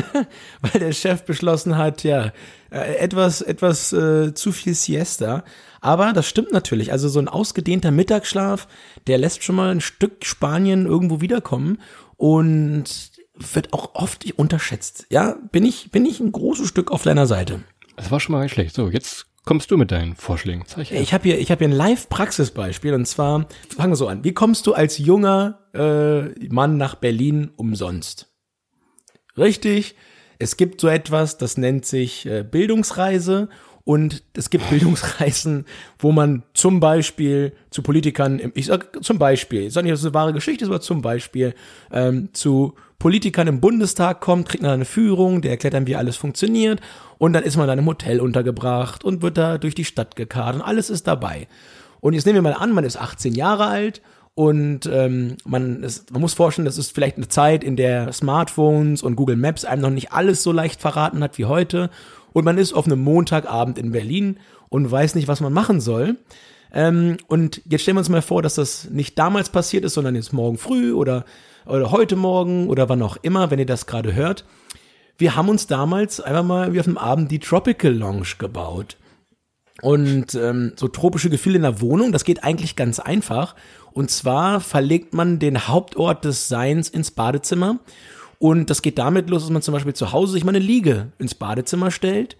weil 0.62 0.80
der 0.80 0.92
Chef 0.92 1.24
beschlossen 1.24 1.76
hat, 1.76 2.04
ja, 2.04 2.32
äh, 2.70 2.96
etwas, 2.96 3.42
etwas 3.42 3.92
äh, 3.92 4.32
zu 4.32 4.50
viel 4.50 4.74
Siesta. 4.74 5.44
Aber 5.82 6.12
das 6.14 6.26
stimmt 6.26 6.52
natürlich. 6.52 6.92
Also 6.92 7.08
so 7.08 7.18
ein 7.18 7.28
ausgedehnter 7.28 7.90
Mittagsschlaf, 7.90 8.66
der 9.08 9.18
lässt 9.18 9.42
schon 9.42 9.56
mal 9.56 9.70
ein 9.70 9.80
Stück 9.80 10.24
Spanien 10.24 10.86
irgendwo 10.86 11.20
wiederkommen 11.20 11.78
und 12.16 13.11
wird 13.54 13.72
auch 13.72 13.94
oft 13.94 14.30
unterschätzt. 14.36 15.06
Ja, 15.10 15.36
bin 15.50 15.64
ich, 15.64 15.90
bin 15.90 16.06
ich 16.06 16.20
ein 16.20 16.32
großes 16.32 16.68
Stück 16.68 16.90
auf 16.90 17.02
deiner 17.02 17.26
Seite. 17.26 17.60
Das 17.96 18.10
war 18.10 18.20
schon 18.20 18.34
mal 18.34 18.42
nicht 18.42 18.52
schlecht. 18.52 18.74
So, 18.74 18.88
jetzt 18.88 19.26
kommst 19.44 19.70
du 19.70 19.76
mit 19.76 19.90
deinen 19.90 20.14
Vorschlägen. 20.14 20.64
Zeig 20.66 20.90
ich 20.90 21.12
habe 21.12 21.24
hier, 21.24 21.38
ich 21.38 21.50
habe 21.50 21.58
hier 21.60 21.68
ein 21.68 21.76
Live-Praxisbeispiel 21.76 22.94
und 22.94 23.06
zwar 23.06 23.46
fangen 23.76 23.92
wir 23.92 23.96
so 23.96 24.08
an. 24.08 24.24
Wie 24.24 24.32
kommst 24.32 24.66
du 24.66 24.74
als 24.74 24.98
junger 24.98 25.60
äh, 25.74 26.48
Mann 26.48 26.76
nach 26.76 26.94
Berlin 26.94 27.50
umsonst? 27.56 28.32
Richtig. 29.36 29.94
Es 30.38 30.56
gibt 30.56 30.80
so 30.80 30.88
etwas, 30.88 31.38
das 31.38 31.56
nennt 31.56 31.86
sich 31.86 32.26
äh, 32.26 32.42
Bildungsreise 32.42 33.48
und 33.84 34.22
es 34.34 34.50
gibt 34.50 34.68
Bildungsreisen, 34.70 35.66
wo 35.98 36.12
man 36.12 36.42
zum 36.54 36.80
Beispiel 36.80 37.52
zu 37.70 37.82
Politikern, 37.82 38.40
ich 38.54 38.66
sag 38.66 39.02
zum 39.02 39.18
Beispiel, 39.18 39.62
ich 39.62 39.72
sage 39.72 39.84
nicht, 39.84 39.92
dass 39.92 40.00
es 40.00 40.06
eine 40.06 40.14
wahre 40.14 40.32
Geschichte 40.32 40.64
ist, 40.64 40.70
aber 40.70 40.80
zum 40.80 41.02
Beispiel 41.02 41.54
ähm, 41.90 42.28
zu 42.32 42.74
Politikern 42.98 43.48
im 43.48 43.60
Bundestag 43.60 44.20
kommt, 44.20 44.48
kriegt 44.48 44.62
man 44.62 44.72
eine 44.72 44.84
Führung, 44.84 45.42
der 45.42 45.52
erklärt 45.52 45.74
dann, 45.74 45.88
wie 45.88 45.96
alles 45.96 46.16
funktioniert 46.16 46.80
und 47.18 47.32
dann 47.32 47.42
ist 47.42 47.56
man 47.56 47.66
dann 47.66 47.80
im 47.80 47.86
Hotel 47.86 48.20
untergebracht 48.20 49.02
und 49.02 49.22
wird 49.22 49.36
da 49.36 49.58
durch 49.58 49.74
die 49.74 49.84
Stadt 49.84 50.14
gekarrt 50.14 50.54
und 50.54 50.62
alles 50.62 50.88
ist 50.88 51.08
dabei. 51.08 51.48
Und 52.00 52.14
jetzt 52.14 52.26
nehmen 52.26 52.36
wir 52.36 52.42
mal 52.42 52.54
an, 52.54 52.72
man 52.72 52.84
ist 52.84 52.96
18 52.96 53.34
Jahre 53.34 53.66
alt 53.66 54.02
und 54.34 54.86
ähm, 54.86 55.36
man, 55.44 55.82
ist, 55.82 56.10
man 56.10 56.22
muss 56.22 56.34
vorstellen, 56.34 56.64
das 56.64 56.78
ist 56.78 56.94
vielleicht 56.94 57.16
eine 57.16 57.28
Zeit, 57.28 57.62
in 57.62 57.76
der 57.76 58.12
Smartphones 58.12 59.02
und 59.02 59.16
Google 59.16 59.36
Maps 59.36 59.64
einem 59.64 59.82
noch 59.82 59.90
nicht 59.90 60.12
alles 60.12 60.42
so 60.42 60.52
leicht 60.52 60.80
verraten 60.80 61.22
hat 61.22 61.36
wie 61.38 61.44
heute. 61.44 61.90
Und 62.32 62.44
man 62.44 62.58
ist 62.58 62.72
auf 62.72 62.86
einem 62.86 63.00
Montagabend 63.00 63.78
in 63.78 63.92
Berlin 63.92 64.38
und 64.68 64.90
weiß 64.90 65.14
nicht, 65.14 65.28
was 65.28 65.40
man 65.40 65.52
machen 65.52 65.80
soll. 65.80 66.16
Ähm, 66.72 67.18
und 67.28 67.60
jetzt 67.66 67.82
stellen 67.82 67.96
wir 67.96 68.00
uns 68.00 68.08
mal 68.08 68.22
vor, 68.22 68.42
dass 68.42 68.54
das 68.54 68.88
nicht 68.90 69.18
damals 69.18 69.50
passiert 69.50 69.84
ist, 69.84 69.94
sondern 69.94 70.14
jetzt 70.14 70.32
morgen 70.32 70.58
früh 70.58 70.92
oder, 70.92 71.24
oder 71.66 71.90
heute 71.90 72.16
Morgen 72.16 72.68
oder 72.68 72.88
wann 72.88 73.02
auch 73.02 73.18
immer, 73.22 73.50
wenn 73.50 73.58
ihr 73.58 73.66
das 73.66 73.86
gerade 73.86 74.14
hört. 74.14 74.44
Wir 75.18 75.36
haben 75.36 75.48
uns 75.48 75.66
damals 75.66 76.20
einfach 76.20 76.42
mal 76.42 76.72
wie 76.72 76.80
auf 76.80 76.86
einem 76.86 76.98
Abend 76.98 77.30
die 77.30 77.38
Tropical 77.38 77.92
Lounge 77.92 78.34
gebaut. 78.38 78.96
Und 79.82 80.34
ähm, 80.34 80.72
so 80.76 80.88
tropische 80.88 81.28
Gefühle 81.28 81.56
in 81.56 81.62
der 81.62 81.80
Wohnung, 81.80 82.12
das 82.12 82.24
geht 82.24 82.44
eigentlich 82.44 82.76
ganz 82.76 83.00
einfach. 83.00 83.54
Und 83.92 84.10
zwar 84.10 84.60
verlegt 84.60 85.12
man 85.12 85.38
den 85.38 85.66
Hauptort 85.68 86.24
des 86.24 86.48
Seins 86.48 86.88
ins 86.88 87.10
Badezimmer. 87.10 87.80
Und 88.42 88.70
das 88.70 88.82
geht 88.82 88.98
damit 88.98 89.30
los, 89.30 89.42
dass 89.42 89.52
man 89.52 89.62
zum 89.62 89.72
Beispiel 89.72 89.94
zu 89.94 90.10
Hause 90.10 90.32
sich 90.32 90.42
mal 90.42 90.50
eine 90.50 90.58
Liege 90.58 91.12
ins 91.20 91.32
Badezimmer 91.32 91.92
stellt. 91.92 92.36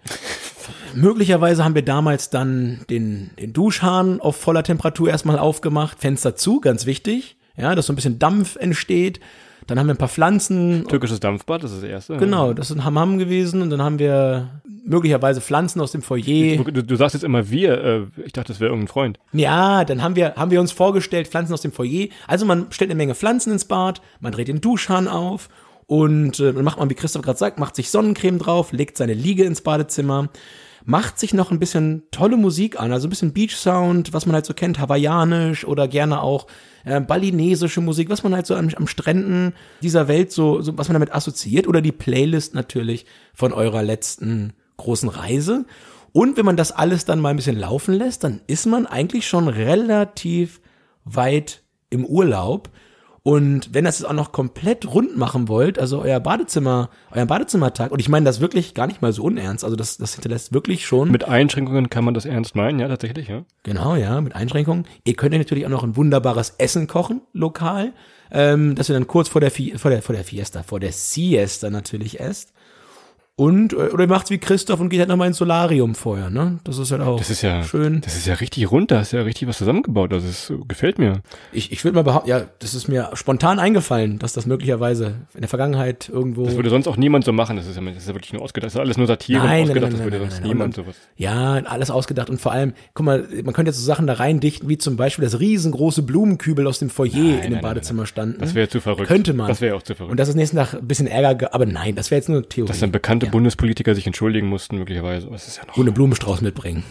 Möglicherweise 0.93 1.63
haben 1.63 1.75
wir 1.75 1.81
damals 1.81 2.29
dann 2.29 2.81
den, 2.89 3.29
den 3.39 3.53
Duschhahn 3.53 4.19
auf 4.19 4.35
voller 4.35 4.63
Temperatur 4.63 5.07
erstmal 5.07 5.39
aufgemacht, 5.39 6.01
Fenster 6.01 6.35
zu, 6.35 6.59
ganz 6.59 6.85
wichtig. 6.85 7.37
Ja, 7.55 7.73
dass 7.73 7.85
so 7.85 7.93
ein 7.93 7.95
bisschen 7.95 8.19
Dampf 8.19 8.57
entsteht. 8.57 9.21
Dann 9.65 9.79
haben 9.79 9.87
wir 9.87 9.93
ein 9.93 9.97
paar 9.97 10.09
Pflanzen. 10.09 10.85
Türkisches 10.89 11.21
Dampfbad, 11.21 11.63
das 11.63 11.71
ist 11.71 11.83
das 11.83 11.89
erste. 11.89 12.17
Genau, 12.17 12.51
das 12.51 12.69
ist 12.69 12.75
ein 12.75 12.83
Hammam 12.83 13.17
gewesen. 13.17 13.61
Und 13.61 13.69
dann 13.69 13.81
haben 13.81 13.97
wir 13.97 14.49
möglicherweise 14.85 15.39
Pflanzen 15.39 15.79
aus 15.79 15.93
dem 15.93 16.01
Foyer. 16.01 16.57
Du, 16.65 16.83
du 16.83 16.95
sagst 16.97 17.13
jetzt 17.13 17.23
immer 17.23 17.49
wir. 17.49 17.81
Äh, 17.81 18.01
ich 18.25 18.33
dachte, 18.33 18.49
das 18.49 18.59
wäre 18.59 18.71
irgendein 18.71 18.89
Freund. 18.89 19.19
Ja, 19.31 19.85
dann 19.85 20.01
haben 20.01 20.17
wir, 20.17 20.35
haben 20.35 20.51
wir 20.51 20.59
uns 20.59 20.73
vorgestellt, 20.73 21.29
Pflanzen 21.29 21.53
aus 21.53 21.61
dem 21.61 21.71
Foyer. 21.71 22.07
Also 22.27 22.45
man 22.45 22.67
stellt 22.71 22.91
eine 22.91 22.97
Menge 22.97 23.15
Pflanzen 23.15 23.53
ins 23.53 23.63
Bad, 23.63 24.01
man 24.19 24.33
dreht 24.33 24.49
den 24.49 24.59
Duschhahn 24.59 25.07
auf 25.07 25.47
und 25.93 26.39
äh, 26.39 26.51
dann 26.51 26.65
macht 26.65 26.79
man, 26.79 26.89
wie 26.89 26.95
Christoph 26.95 27.21
gerade 27.21 27.37
sagt, 27.37 27.59
macht 27.59 27.75
sich 27.75 27.91
Sonnencreme 27.91 28.39
drauf, 28.39 28.71
legt 28.71 28.97
seine 28.97 29.13
Liege 29.13 29.43
ins 29.43 29.61
Badezimmer. 29.61 30.29
macht 30.85 31.19
sich 31.19 31.35
noch 31.35 31.51
ein 31.51 31.59
bisschen 31.59 32.01
tolle 32.09 32.35
Musik 32.35 32.79
an, 32.79 32.91
also 32.91 33.05
ein 33.05 33.11
bisschen 33.11 33.31
Beach 33.31 33.55
Sound, 33.55 34.11
was 34.11 34.25
man 34.25 34.33
halt 34.33 34.47
so 34.47 34.55
kennt, 34.55 34.79
hawaiianisch 34.79 35.65
oder 35.65 35.87
gerne 35.87 36.23
auch 36.23 36.47
äh, 36.83 36.99
balinesische 36.99 37.79
Musik, 37.79 38.09
was 38.09 38.23
man 38.23 38.33
halt 38.33 38.47
so 38.47 38.55
am, 38.55 38.69
am 38.75 38.87
Stränden 38.87 39.53
dieser 39.83 40.07
Welt 40.07 40.31
so, 40.31 40.61
so, 40.61 40.75
was 40.79 40.87
man 40.87 40.95
damit 40.95 41.13
assoziiert 41.13 41.67
oder 41.67 41.79
die 41.79 41.91
Playlist 41.91 42.55
natürlich 42.55 43.05
von 43.35 43.53
eurer 43.53 43.83
letzten 43.83 44.53
großen 44.77 45.09
Reise. 45.09 45.63
Und 46.11 46.37
wenn 46.37 46.45
man 46.45 46.57
das 46.57 46.71
alles 46.71 47.05
dann 47.05 47.19
mal 47.21 47.29
ein 47.29 47.35
bisschen 47.35 47.59
laufen 47.59 47.93
lässt, 47.93 48.23
dann 48.23 48.41
ist 48.47 48.65
man 48.65 48.87
eigentlich 48.87 49.27
schon 49.27 49.47
relativ 49.47 50.59
weit 51.05 51.61
im 51.91 52.03
Urlaub. 52.03 52.71
Und 53.25 53.73
wenn 53.73 53.85
das 53.85 53.99
jetzt 53.99 54.07
auch 54.07 54.13
noch 54.13 54.33
komplett 54.33 54.85
rund 54.85 55.15
machen 55.15 55.47
wollt, 55.47 55.79
also 55.79 56.01
euer 56.01 56.19
Badezimmer, 56.19 56.89
euer 57.09 57.25
Badezimmertag, 57.25 57.91
und 57.91 57.99
ich 57.99 58.09
meine 58.09 58.25
das 58.25 58.41
wirklich 58.41 58.73
gar 58.73 58.85
nicht 58.85 59.01
mal 59.01 59.13
so 59.13 59.23
unernst, 59.23 59.63
also 59.63 59.77
das, 59.77 59.95
das 59.95 60.13
hinterlässt 60.13 60.53
wirklich 60.53 60.85
schon. 60.85 61.09
Mit 61.09 61.23
Einschränkungen 61.23 61.89
kann 61.89 62.03
man 62.03 62.13
das 62.13 62.25
ernst 62.25 62.53
meinen, 62.57 62.79
ja, 62.79 62.89
tatsächlich, 62.89 63.29
ja. 63.29 63.45
Genau, 63.63 63.95
ja, 63.95 64.19
mit 64.19 64.35
Einschränkungen. 64.35 64.85
Ihr 65.05 65.15
könnt 65.15 65.31
ja 65.31 65.39
natürlich 65.39 65.65
auch 65.65 65.69
noch 65.69 65.85
ein 65.85 65.95
wunderbares 65.95 66.55
Essen 66.57 66.87
kochen, 66.87 67.21
lokal, 67.31 67.93
ähm, 68.29 68.75
dass 68.75 68.89
ihr 68.89 68.93
dann 68.93 69.07
kurz 69.07 69.29
vor 69.29 69.39
der, 69.39 69.51
Fi 69.51 69.77
vor 69.77 69.89
der, 69.89 70.01
vor 70.01 70.13
der 70.13 70.25
Fiesta, 70.25 70.61
vor 70.61 70.81
der 70.81 70.91
Siesta 70.91 71.69
natürlich 71.69 72.19
esst. 72.19 72.51
Und, 73.35 73.73
äh, 73.73 73.77
oder 73.77 74.03
ihr 74.03 74.07
macht's 74.09 74.29
wie 74.29 74.37
Christoph 74.37 74.79
und 74.79 74.89
geht 74.89 74.99
halt 74.99 75.09
nochmal 75.09 75.27
ins 75.27 75.37
Solarium 75.37 75.95
vorher, 75.95 76.29
ne? 76.29 76.59
Das 76.65 76.77
ist 76.77 76.91
halt 76.91 77.01
auch 77.01 77.17
Das 77.17 77.31
ist 77.31 77.41
ja 77.41 77.63
schön. 77.63 78.01
Das 78.01 78.15
ist 78.15 78.27
ja 78.27 78.35
richtig 78.35 78.69
rund, 78.69 78.91
da 78.91 79.01
du 79.01 79.17
ja 79.17 79.23
richtig 79.23 79.47
was 79.47 79.57
zusammengebaut. 79.57 80.13
Also 80.13 80.27
es 80.27 80.53
gefällt 80.67 80.99
mir. 80.99 81.21
Ich, 81.51 81.71
ich 81.71 81.83
würde 81.83 81.95
mal 81.95 82.03
behaupten, 82.03 82.29
ja, 82.29 82.43
das 82.59 82.75
ist 82.75 82.87
mir 82.89 83.09
spontan 83.13 83.57
eingefallen, 83.57 84.19
dass 84.19 84.33
das 84.33 84.45
möglicherweise 84.45 85.15
in 85.33 85.39
der 85.41 85.49
Vergangenheit 85.49 86.09
irgendwo. 86.09 86.45
Das 86.45 86.55
würde 86.55 86.69
sonst 86.69 86.87
auch 86.87 86.95
niemand 86.95 87.25
so 87.25 87.33
machen. 87.33 87.57
Das 87.57 87.65
ist 87.65 87.75
ja, 87.75 87.81
das 87.83 87.97
ist 87.97 88.07
ja 88.07 88.13
wirklich 88.13 88.33
nur 88.33 88.43
ausgedacht. 88.43 88.67
Das 88.67 88.75
ist 88.75 88.79
alles 88.79 88.97
nur 88.97 89.07
Satire 89.07 89.41
und 89.41 89.47
Nein, 89.47 89.61
nein, 89.61 89.69
ausgedacht. 89.69 89.91
nein, 89.93 89.97
das 89.97 90.03
würde 90.05 90.17
nein, 90.19 90.29
sonst 90.29 90.39
nein, 90.41 90.49
niemand 90.49 90.77
nein. 90.77 90.85
sowas. 90.85 90.95
Ja, 91.17 91.53
alles 91.53 91.89
ausgedacht 91.89 92.29
und 92.29 92.39
vor 92.39 92.51
allem, 92.51 92.73
guck 92.93 93.03
mal, 93.07 93.27
man 93.43 93.53
könnte 93.55 93.69
jetzt 93.71 93.79
so 93.79 93.83
Sachen 93.85 94.05
da 94.05 94.13
reindichten, 94.13 94.69
wie 94.69 94.77
zum 94.77 94.95
Beispiel 94.95 95.23
das 95.25 95.39
riesengroße 95.39 96.03
Blumenkübel 96.03 96.67
aus 96.67 96.77
dem 96.77 96.91
Foyer 96.91 97.09
Nein, 97.13 97.23
in 97.23 97.31
nein, 97.31 97.41
dem 97.41 97.53
nein, 97.53 97.61
Badezimmer 97.63 98.05
standen. 98.05 98.39
Das 98.41 98.53
wäre 98.53 98.69
zu 98.69 98.79
verrückt. 98.79 99.07
Könnte 99.07 99.33
man. 99.33 99.47
Das 99.47 99.59
wäre 99.59 99.75
auch 99.75 99.81
zu 99.81 99.95
verrückt. 99.95 100.11
Und 100.11 100.19
dass 100.19 100.29
es 100.29 100.35
nächsten 100.35 100.57
Tag 100.57 100.75
ein 100.75 100.87
bisschen 100.87 101.07
Ärger, 101.07 101.33
ge- 101.33 101.49
aber 101.51 101.65
nein, 101.65 101.95
das 101.95 102.11
wäre 102.11 102.19
jetzt 102.19 102.29
nur 102.29 102.47
Theorie. 102.47 102.67
Dass 102.67 102.79
dann 102.79 102.91
bekannte 103.23 103.27
ja. 103.27 103.31
Bundespolitiker 103.31 103.95
sich 103.95 104.07
entschuldigen 104.07 104.47
mussten, 104.47 104.77
möglicherweise. 104.77 105.27
Das 105.29 105.47
ist 105.47 105.57
ja 105.57 105.65
noch. 105.65 105.77
Und 105.77 105.87
einen 105.87 105.93
Blumenstrauß 105.93 106.41
mitbringen. 106.41 106.83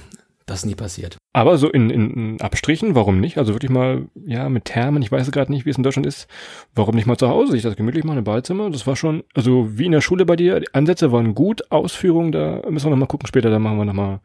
Das 0.47 0.61
ist 0.61 0.67
nie 0.67 0.75
passiert. 0.75 1.17
Aber 1.33 1.57
so 1.57 1.71
in, 1.71 1.89
in, 1.89 2.11
in 2.11 2.41
Abstrichen, 2.41 2.95
warum 2.95 3.21
nicht? 3.21 3.39
Also 3.39 3.55
wirklich 3.55 3.71
mal, 3.71 4.07
ja, 4.27 4.49
mit 4.49 4.65
Thermen, 4.65 5.01
ich 5.01 5.13
weiß 5.13 5.31
gerade 5.31 5.53
nicht, 5.53 5.65
wie 5.65 5.71
es 5.71 5.77
in 5.77 5.85
Deutschland 5.85 6.05
ist. 6.05 6.27
Warum 6.75 6.97
nicht 6.97 7.07
mal 7.07 7.17
zu 7.17 7.29
Hause 7.29 7.53
sich 7.53 7.63
das 7.63 7.77
gemütlich 7.77 8.05
machen 8.05 8.19
im 8.19 8.25
Badezimmer? 8.25 8.69
Das 8.69 8.87
war 8.87 8.97
schon, 8.97 9.23
also 9.35 9.79
wie 9.79 9.87
in 9.87 9.93
der 9.93 10.01
Schule 10.01 10.27
bei 10.27 10.35
dir, 10.35 10.59
die 10.59 10.75
Ansätze 10.75 11.13
waren 11.13 11.35
gut, 11.35 11.71
Ausführungen, 11.71 12.33
da 12.33 12.61
müssen 12.69 12.87
wir 12.87 12.91
nochmal 12.91 13.09
gucken 13.09 13.29
später, 13.29 13.51
da 13.51 13.59
machen 13.59 13.79
wir 13.79 13.85
nochmal 13.85 14.21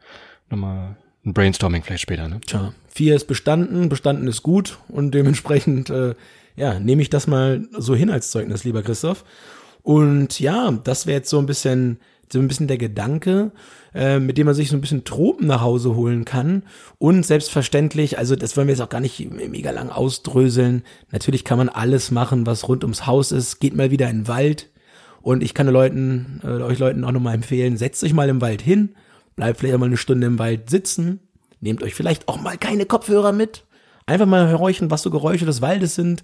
noch 0.50 0.58
mal 0.58 0.96
ein 1.24 1.34
Brainstorming 1.34 1.82
vielleicht 1.82 2.02
später, 2.02 2.28
ne? 2.28 2.40
Tja, 2.46 2.72
vier 2.88 3.14
ist 3.14 3.26
bestanden, 3.26 3.88
bestanden 3.88 4.26
ist 4.26 4.42
gut 4.42 4.78
und 4.88 5.14
dementsprechend, 5.14 5.90
äh, 5.90 6.14
ja, 6.56 6.80
nehme 6.80 7.02
ich 7.02 7.10
das 7.10 7.26
mal 7.26 7.68
so 7.76 7.94
hin 7.94 8.10
als 8.10 8.30
Zeugnis, 8.30 8.64
lieber 8.64 8.82
Christoph. 8.82 9.24
Und 9.82 10.40
ja, 10.40 10.70
das 10.84 11.06
wäre 11.06 11.18
jetzt 11.18 11.30
so 11.30 11.38
ein 11.38 11.46
bisschen, 11.46 11.98
so 12.32 12.38
ein 12.38 12.48
bisschen 12.48 12.68
der 12.68 12.78
Gedanke, 12.78 13.52
äh, 13.94 14.18
mit 14.18 14.38
dem 14.38 14.46
man 14.46 14.54
sich 14.54 14.68
so 14.68 14.76
ein 14.76 14.80
bisschen 14.80 15.04
Tropen 15.04 15.46
nach 15.46 15.60
Hause 15.60 15.94
holen 15.94 16.24
kann. 16.24 16.64
Und 16.98 17.24
selbstverständlich, 17.24 18.18
also 18.18 18.36
das 18.36 18.56
wollen 18.56 18.68
wir 18.68 18.74
jetzt 18.74 18.82
auch 18.82 18.88
gar 18.88 19.00
nicht 19.00 19.30
mega 19.30 19.70
lang 19.70 19.90
ausdröseln. 19.90 20.82
Natürlich 21.10 21.44
kann 21.44 21.58
man 21.58 21.68
alles 21.68 22.10
machen, 22.10 22.46
was 22.46 22.68
rund 22.68 22.84
ums 22.84 23.06
Haus 23.06 23.32
ist. 23.32 23.60
Geht 23.60 23.74
mal 23.74 23.90
wieder 23.90 24.10
in 24.10 24.20
den 24.20 24.28
Wald. 24.28 24.70
Und 25.22 25.42
ich 25.42 25.54
kann 25.54 25.66
Leuten, 25.68 26.40
äh, 26.44 26.62
euch 26.62 26.78
Leuten 26.78 27.04
auch 27.04 27.12
nochmal 27.12 27.34
empfehlen, 27.34 27.76
setzt 27.76 28.04
euch 28.04 28.14
mal 28.14 28.28
im 28.28 28.40
Wald 28.40 28.62
hin, 28.62 28.94
bleibt 29.36 29.58
vielleicht 29.58 29.74
auch 29.74 29.80
mal 29.80 29.86
eine 29.86 29.96
Stunde 29.96 30.26
im 30.26 30.38
Wald 30.38 30.70
sitzen, 30.70 31.20
nehmt 31.60 31.82
euch 31.82 31.94
vielleicht 31.94 32.28
auch 32.28 32.40
mal 32.40 32.56
keine 32.56 32.86
Kopfhörer 32.86 33.32
mit, 33.32 33.64
einfach 34.06 34.26
mal 34.26 34.58
horchen, 34.58 34.90
was 34.90 35.02
so 35.02 35.10
Geräusche 35.10 35.44
des 35.44 35.60
Waldes 35.60 35.96
sind 35.96 36.22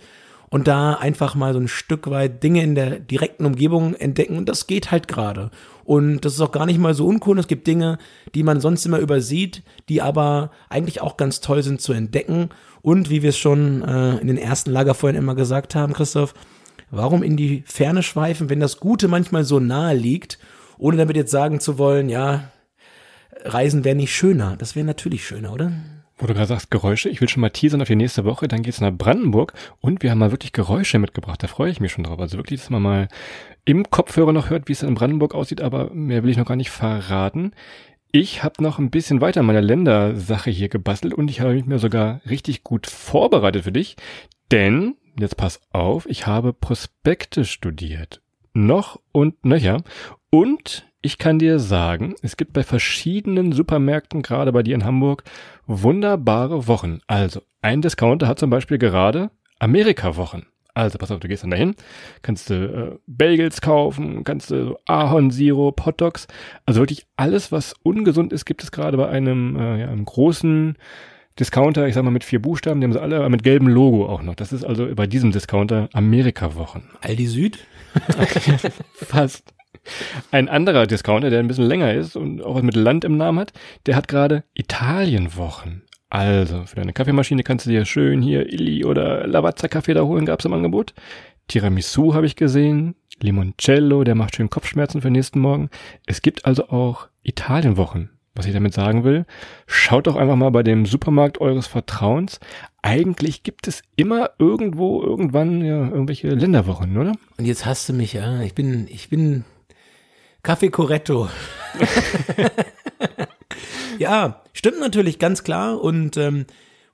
und 0.55 0.69
da 0.69 0.95
einfach 0.95 1.35
mal 1.35 1.53
so 1.53 1.59
ein 1.59 1.67
Stück 1.67 2.09
weit 2.09 2.45
Dinge 2.45 2.63
in 2.63 2.77
der 2.77 3.01
direkten 3.01 3.45
Umgebung 3.45 3.95
entdecken 3.95 4.39
und 4.39 4.49
das 4.49 4.69
geht 4.69 4.93
halt 4.93 5.09
gerade. 5.09 5.51
Und 5.83 6.21
das 6.21 6.35
ist 6.35 6.41
auch 6.41 6.53
gar 6.53 6.65
nicht 6.65 6.79
mal 6.79 6.95
so 6.95 7.09
uncool. 7.09 7.41
Es 7.41 7.49
gibt 7.49 7.67
Dinge, 7.67 7.99
die 8.37 8.45
man 8.45 8.61
sonst 8.61 8.87
immer 8.87 9.01
übersieht, 9.01 9.65
die 9.89 10.01
aber 10.01 10.53
eigentlich 10.69 11.01
auch 11.01 11.17
ganz 11.17 11.41
toll 11.41 11.65
sind 11.65 11.81
zu 11.81 11.93
entdecken. 11.93 12.51
Und 12.83 13.11
wie 13.11 13.23
wir 13.23 13.31
es 13.31 13.37
schon 13.37 13.83
äh, 13.83 14.19
in 14.19 14.29
den 14.29 14.39
ersten 14.39 14.71
Lagerfeuern 14.71 15.17
immer 15.17 15.35
gesagt 15.35 15.75
haben, 15.75 15.93
Christoph, 15.93 16.35
warum 16.93 17.25
in 17.25 17.37
die 17.37 17.65
Ferne 17.67 18.05
schweifen, 18.05 18.49
wenn 18.49 18.61
das 18.61 18.79
Gute 18.79 19.09
manchmal 19.09 19.43
so 19.43 19.59
nahe 19.59 19.97
liegt, 19.97 20.39
ohne 20.79 20.97
damit 20.97 21.17
jetzt 21.17 21.33
sagen 21.33 21.59
zu 21.59 21.79
wollen, 21.79 22.09
ja, 22.09 22.53
Reisen 23.45 23.85
wäre 23.85 23.97
nicht 23.97 24.15
schöner. 24.15 24.55
Das 24.57 24.77
wäre 24.77 24.87
natürlich 24.87 25.27
schöner, 25.27 25.53
oder? 25.53 25.73
Wo 26.25 26.27
du 26.27 26.33
gerade 26.33 26.47
sagst, 26.47 26.71
Geräusche, 26.71 27.11
ich 27.11 27.21
will 27.21 27.29
schon 27.29 27.43
mal 27.43 27.51
teasern 27.51 27.83
auf 27.83 27.89
die 27.89 27.97
nächste 27.97 28.25
Woche, 28.25 28.49
dann 28.49 28.63
geht's 28.63 28.81
nach 28.81 28.91
Brandenburg 28.91 29.53
und 29.83 30.03
wir 30.03 30.11
haben 30.11 30.21
mal 30.21 30.31
wirklich 30.31 30.55
Geräusche 30.55 30.99
mitgebracht, 30.99 31.43
da 31.43 31.49
freue 31.49 31.71
ich 31.71 31.81
mich 31.81 31.93
schon 31.93 32.05
drauf. 32.05 32.19
Also 32.19 32.39
wirklich, 32.39 32.61
dass 32.61 32.71
man 32.71 32.81
mal 32.81 33.09
im 33.67 33.91
Kopfhörer 33.91 34.33
noch 34.33 34.49
hört, 34.49 34.67
wie 34.67 34.73
es 34.73 34.83
in 34.83 34.95
Brandenburg 34.95 35.35
aussieht, 35.35 35.61
aber 35.61 35.91
mehr 35.93 36.23
will 36.23 36.31
ich 36.31 36.39
noch 36.39 36.47
gar 36.47 36.57
nicht 36.57 36.71
verraten. 36.71 37.53
Ich 38.11 38.43
habe 38.43 38.63
noch 38.63 38.79
ein 38.79 38.91
bisschen 38.91 39.21
weiter 39.21 39.41
an 39.41 39.47
meiner 39.47 39.61
Ländersache 39.61 40.49
hier 40.51 40.71
gebastelt 40.71 41.13
und 41.13 41.31
ich 41.31 41.43
habe 41.43 41.53
mich 41.53 41.67
mir 41.67 41.79
sogar 41.79 42.23
richtig 42.27 42.65
gut 42.65 42.87
vorbereitet 42.87 43.65
für 43.65 43.73
dich, 43.73 43.97
denn, 44.51 44.97
jetzt 45.21 45.37
pass 45.37 45.61
auf, 45.73 46.07
ich 46.09 46.27
habe 46.27 46.55
Prospekte 46.55 47.45
studiert. 47.45 48.23
Noch 48.55 48.99
und 49.13 49.45
nöcher. 49.45 49.83
Und 50.31 50.87
ich 51.05 51.19
kann 51.19 51.39
dir 51.39 51.59
sagen, 51.59 52.15
es 52.23 52.39
gibt 52.39 52.55
bei 52.55 52.63
verschiedenen 52.63 53.53
Supermärkten, 53.53 54.23
gerade 54.23 54.53
bei 54.53 54.63
dir 54.63 54.75
in 54.75 54.87
Hamburg, 54.87 55.23
wunderbare 55.67 56.67
Wochen. 56.67 57.01
Also, 57.07 57.43
ein 57.61 57.83
Discounter 57.83 58.27
hat 58.27 58.39
zum 58.39 58.49
Beispiel 58.49 58.79
gerade 58.79 59.31
Amerika-Wochen. 59.59 60.47
Also, 60.73 60.97
pass 60.97 61.11
auf, 61.11 61.21
du 61.21 61.29
gehst 61.29 61.43
dann 61.43 61.51
dahin, 61.51 61.75
kannst 62.23 62.49
du 62.49 62.55
äh, 62.55 62.99
Bagels 63.07 63.61
kaufen, 63.61 64.25
kannst 64.25 64.51
du 64.51 64.79
Ahornsirup, 64.87 65.85
Hotdogs. 65.85 66.27
Also 66.65 66.81
wirklich 66.81 67.07
alles, 67.17 67.53
was 67.53 67.75
ungesund 67.83 68.33
ist, 68.33 68.47
gibt 68.47 68.63
es 68.63 68.73
gerade 68.73 68.97
bei 68.97 69.09
einem, 69.09 69.57
äh, 69.57 69.81
ja, 69.81 69.89
einem 69.89 70.07
großen 70.07 70.77
Discounter, 71.39 71.87
ich 71.87 71.95
sag 71.95 72.03
mal 72.03 72.11
mit 72.13 72.25
vier 72.25 72.41
Buchstaben, 72.41 72.81
die 72.81 72.87
haben 72.87 72.93
sie 72.95 73.01
alle, 73.01 73.17
aber 73.17 73.29
mit 73.29 73.43
gelbem 73.43 73.69
Logo 73.69 74.07
auch 74.07 74.23
noch. 74.23 74.37
Das 74.37 74.55
ist 74.55 74.65
also 74.65 74.89
bei 74.95 75.07
diesem 75.07 75.33
Discounter 75.33 75.91
Amerika-Wochen. 75.93 76.89
Aldi 77.03 77.27
Süd? 77.27 77.59
Fast. 78.95 79.55
Ein 80.31 80.49
anderer 80.49 80.87
Discounter, 80.87 81.31
der 81.31 81.41
ein 81.41 81.49
bisschen 81.49 81.67
länger 81.67 81.93
ist 81.95 82.17
und 82.17 82.43
auch 82.43 82.55
was 82.55 82.63
mit 82.63 82.77
Land 82.77 83.05
im 83.05 83.17
Namen 83.17 83.39
hat, 83.39 83.53
der 83.87 83.97
hat 83.97 84.09
gerade 84.09 84.45
Italienwochen. 84.55 85.83
Also, 86.11 86.65
für 86.65 86.77
deine 86.77 86.93
Kaffeemaschine 86.93 87.43
kannst 87.43 87.67
du 87.67 87.71
dir 87.71 87.85
schön 87.85 88.23
hier 88.23 88.53
Illy 88.53 88.85
oder 88.85 89.27
Lavazza 89.27 89.69
Kaffee 89.69 89.95
da 89.95 90.03
holen, 90.03 90.27
gab's 90.27 90.45
im 90.45 90.53
Angebot. 90.53 90.95
Tiramisu 91.49 92.15
habe 92.15 92.27
ich 92.27 92.37
gesehen. 92.37 92.95
Limoncello, 93.21 94.05
der 94.05 94.15
macht 94.15 94.37
schön 94.37 94.51
Kopfschmerzen 94.51 95.01
für 95.01 95.09
den 95.09 95.15
nächsten 95.15 95.41
Morgen. 95.41 95.71
Es 96.07 96.23
gibt 96.23 96.47
also 96.47 96.69
auch 96.69 97.09
Italienwochen. 97.23 98.11
Was 98.37 98.47
ich 98.47 98.53
damit 98.53 98.75
sagen 98.75 99.05
will, 99.05 99.27
schaut 99.67 100.09
doch 100.09 100.17
einfach 100.17 100.35
mal 100.35 100.51
bei 100.51 100.65
dem 100.65 100.87
Supermarkt 100.87 101.41
eures 101.41 101.69
Vertrauens. 101.69 102.41
Eigentlich 102.83 103.45
gibt 103.45 103.69
es 103.69 103.83
immer 103.95 104.31
irgendwo, 104.41 105.03
irgendwann, 105.03 105.65
ja, 105.65 105.89
irgendwelche 105.89 106.29
Länderwochen, 106.31 106.97
oder? 106.97 107.13
Und 107.39 107.45
jetzt 107.45 107.65
hast 107.65 107.89
du 107.89 107.93
mich, 107.93 108.13
ja. 108.13 108.41
Ich 108.43 108.55
bin, 108.55 108.89
ich 108.89 109.09
bin 109.09 109.45
Kaffee 110.45 110.69
Corretto. 110.69 111.31
ja, 113.99 114.43
stimmt 114.53 114.79
natürlich 114.79 115.19
ganz 115.19 115.43
klar. 115.43 115.81
Und 115.81 116.19
ähm, 116.19 116.45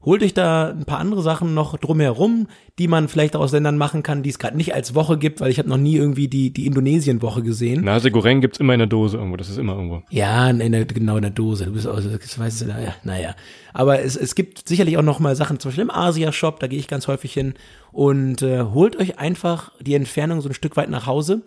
holt 0.04 0.22
euch 0.22 0.34
da 0.34 0.68
ein 0.68 0.84
paar 0.84 1.00
andere 1.00 1.20
Sachen 1.20 1.52
noch 1.52 1.76
drumherum, 1.76 2.46
die 2.78 2.86
man 2.86 3.08
vielleicht 3.08 3.34
aus 3.34 3.50
Ländern 3.50 3.76
machen 3.76 4.04
kann, 4.04 4.22
die 4.22 4.30
es 4.30 4.38
gerade 4.38 4.56
nicht 4.56 4.72
als 4.72 4.94
Woche 4.94 5.18
gibt, 5.18 5.40
weil 5.40 5.50
ich 5.50 5.58
habe 5.58 5.68
noch 5.68 5.78
nie 5.78 5.96
irgendwie 5.96 6.28
die, 6.28 6.52
die 6.52 6.64
Indonesien-Woche 6.64 7.42
gesehen. 7.42 7.82
Nase 7.82 8.12
Goreng 8.12 8.40
gibt's 8.40 8.60
immer 8.60 8.74
in 8.74 8.78
der 8.78 8.86
Dose 8.86 9.16
irgendwo, 9.16 9.36
das 9.36 9.50
ist 9.50 9.58
immer 9.58 9.74
irgendwo. 9.74 10.04
Ja, 10.10 10.48
in 10.48 10.70
der, 10.70 10.84
genau 10.84 11.16
in 11.16 11.22
der 11.22 11.32
Dose. 11.32 11.64
Du 11.64 11.72
bist 11.72 11.88
also, 11.88 12.08
das 12.08 12.38
weißt 12.38 12.60
du, 12.60 12.66
naja, 12.66 12.94
naja. 13.02 13.34
Aber 13.72 14.00
es, 14.00 14.14
es 14.14 14.36
gibt 14.36 14.68
sicherlich 14.68 14.96
auch 14.96 15.02
noch 15.02 15.18
mal 15.18 15.34
Sachen, 15.34 15.58
zum 15.58 15.70
Beispiel 15.70 15.82
im 15.82 15.90
Asia-Shop, 15.90 16.60
da 16.60 16.68
gehe 16.68 16.78
ich 16.78 16.86
ganz 16.86 17.08
häufig 17.08 17.32
hin. 17.32 17.54
Und 17.90 18.42
äh, 18.42 18.62
holt 18.62 18.96
euch 18.96 19.18
einfach 19.18 19.72
die 19.80 19.94
Entfernung 19.94 20.40
so 20.40 20.48
ein 20.48 20.54
Stück 20.54 20.76
weit 20.76 20.88
nach 20.88 21.06
Hause 21.06 21.42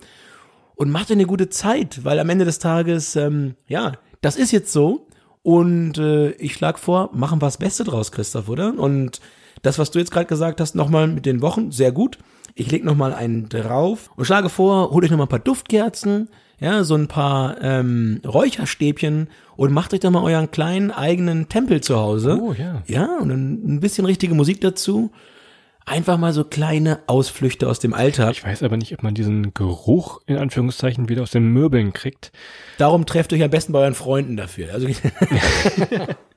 und 0.75 0.91
macht 0.91 1.11
eine 1.11 1.25
gute 1.25 1.49
Zeit, 1.49 2.03
weil 2.03 2.19
am 2.19 2.29
Ende 2.29 2.45
des 2.45 2.59
Tages, 2.59 3.15
ähm, 3.15 3.55
ja, 3.67 3.93
das 4.21 4.35
ist 4.35 4.51
jetzt 4.51 4.71
so. 4.71 5.07
Und 5.43 5.97
äh, 5.97 6.31
ich 6.31 6.53
schlag 6.53 6.79
vor, 6.79 7.09
machen 7.13 7.41
wir 7.41 7.47
das 7.47 7.57
Beste 7.57 7.83
draus, 7.83 8.11
Christoph, 8.11 8.47
oder? 8.47 8.73
Und 8.77 9.19
das, 9.61 9.77
was 9.77 9.91
du 9.91 9.99
jetzt 9.99 10.11
gerade 10.11 10.25
gesagt 10.25 10.61
hast, 10.61 10.73
nochmal 10.73 11.07
mit 11.07 11.25
den 11.25 11.41
Wochen, 11.41 11.71
sehr 11.71 11.91
gut. 11.91 12.17
Ich 12.55 12.71
leg 12.71 12.83
noch 12.83 12.95
mal 12.95 13.13
einen 13.13 13.49
drauf 13.49 14.09
und 14.15 14.25
schlage 14.25 14.49
vor, 14.49 14.91
holt 14.91 15.03
euch 15.03 15.11
noch 15.11 15.17
mal 15.17 15.25
ein 15.25 15.29
paar 15.29 15.39
Duftkerzen, 15.39 16.29
ja, 16.59 16.83
so 16.83 16.95
ein 16.95 17.07
paar 17.07 17.61
ähm, 17.61 18.21
Räucherstäbchen 18.25 19.27
und 19.55 19.73
macht 19.73 19.93
euch 19.93 19.99
da 19.99 20.11
mal 20.11 20.23
euren 20.23 20.51
kleinen 20.51 20.91
eigenen 20.91 21.49
Tempel 21.49 21.81
zu 21.81 21.97
Hause. 21.97 22.39
Oh, 22.41 22.53
ja. 22.53 22.83
Ja, 22.85 23.17
und 23.19 23.29
dann 23.29 23.53
ein 23.65 23.79
bisschen 23.79 24.05
richtige 24.05 24.35
Musik 24.35 24.61
dazu. 24.61 25.11
Einfach 25.85 26.17
mal 26.17 26.31
so 26.31 26.43
kleine 26.43 26.99
Ausflüchte 27.07 27.67
aus 27.67 27.79
dem 27.79 27.93
Alltag. 27.93 28.31
Ich 28.31 28.43
weiß 28.43 28.63
aber 28.63 28.77
nicht, 28.77 28.93
ob 28.93 29.03
man 29.03 29.13
diesen 29.13 29.53
Geruch 29.53 30.21
in 30.25 30.37
Anführungszeichen 30.37 31.09
wieder 31.09 31.23
aus 31.23 31.31
den 31.31 31.47
Möbeln 31.47 31.91
kriegt. 31.91 32.31
Darum 32.77 33.05
trefft 33.05 33.33
euch 33.33 33.43
am 33.43 33.49
besten 33.49 33.73
bei 33.73 33.79
euren 33.79 33.95
Freunden 33.95 34.37
dafür. 34.37 34.73
Also 34.73 34.87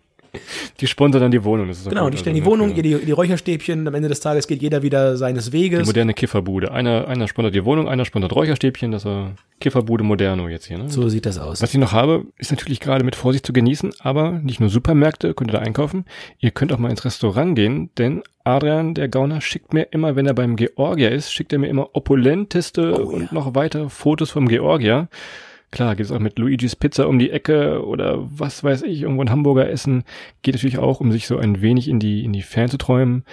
Die 0.81 0.87
sponsern 0.87 1.22
dann 1.22 1.31
die 1.31 1.42
Wohnung. 1.44 1.70
Genau, 1.88 2.05
gut. 2.05 2.14
die 2.14 2.18
stellen 2.18 2.37
Also, 2.37 2.44
die 2.44 2.51
Wohnung, 2.51 2.68
ne, 2.70 2.75
ihr 2.77 2.83
die, 2.83 3.05
die 3.07 3.12
Räucherstäbchen. 3.12 3.87
Am 3.88 3.94
Ende 3.94 4.09
des 4.09 4.20
Tages 4.20 4.46
geht 4.46 4.62
jeder 4.62 4.83
wieder 4.83 5.16
seines 5.16 5.46
Die 5.46 5.53
Weges. 5.53 5.87
moderne 5.87 6.14
Kifferbude. 6.14 6.70
Einer, 6.72 7.09
einer 7.09 7.29
sponsert 7.29 7.55
die 7.55 7.64
Wohnung, 7.64 7.88
einer 7.88 8.05
sponsert 8.05 8.35
Räucherstäbchen. 8.35 8.90
Das 8.92 9.05
war 9.05 9.33
Kifferbude 9.61 10.05
Moderno 10.05 10.49
jetzt 10.49 10.66
hier. 10.66 10.79
Ne? 10.79 10.88
So 10.90 11.09
sieht 11.09 11.25
das 11.27 11.38
aus. 11.38 11.62
Was 11.62 11.72
ich 11.72 11.81
noch 11.81 11.92
habe, 11.92 12.25
ist 12.38 12.51
natürlich 12.51 12.81
gerade 12.81 13.05
mit 13.05 13.16
Vorsicht 13.16 13.46
zu 13.46 13.53
genießen, 13.53 13.92
aber 14.01 14.33
nicht 14.33 14.61
nur 14.61 14.68
Supermärkte 14.68 15.33
könnt 15.35 15.51
ihr 15.51 15.55
da 15.55 15.61
einkaufen. 15.61 16.05
Ihr 16.38 16.51
könnt 16.51 16.72
auch 16.72 16.79
mal 16.79 16.90
ins 16.90 17.05
Restaurant 17.05 17.57
gehen, 17.57 17.90
denn 17.96 18.22
Adrian, 18.44 18.94
der 18.94 19.09
Gauner, 19.09 19.40
schickt 19.40 19.72
mir 19.72 19.88
immer, 19.90 20.14
wenn 20.14 20.27
er 20.27 20.35
beim 20.35 20.57
Georgier 20.57 21.11
ist, 21.11 21.33
schickt 21.33 21.53
er 21.53 21.59
mir 21.59 21.68
immer 21.68 21.88
opulenteste 21.94 22.92
Oh, 22.94 23.11
ja. 23.11 23.16
und 23.16 23.33
noch 23.33 23.55
weitere 23.55 23.88
Fotos 23.88 24.31
vom 24.31 24.46
Georgier. 24.49 25.09
Klar, 25.76 25.94
geht 25.94 26.06
es 26.06 26.10
auch 26.12 26.20
mit 26.20 26.38
Luigis 26.38 26.74
Pizza 26.74 27.06
um 27.06 27.18
die 27.18 27.30
Ecke 27.30 27.84
oder 27.84 28.26
was 28.30 28.64
weiß 28.64 28.80
ich, 28.84 29.02
irgendwo 29.02 29.20
ein 29.20 29.28
Hamburger 29.28 29.68
essen. 29.68 30.04
Geht 30.40 30.54
natürlich 30.54 30.78
auch, 30.78 31.00
um 31.00 31.12
sich 31.12 31.26
so 31.26 31.36
ein 31.36 31.60
wenig 31.60 31.88
in 31.88 32.00
die, 32.00 32.24
in 32.24 32.32
die 32.32 32.40
Ferne 32.40 32.70
zu 32.70 32.78
träumen. 32.78 33.24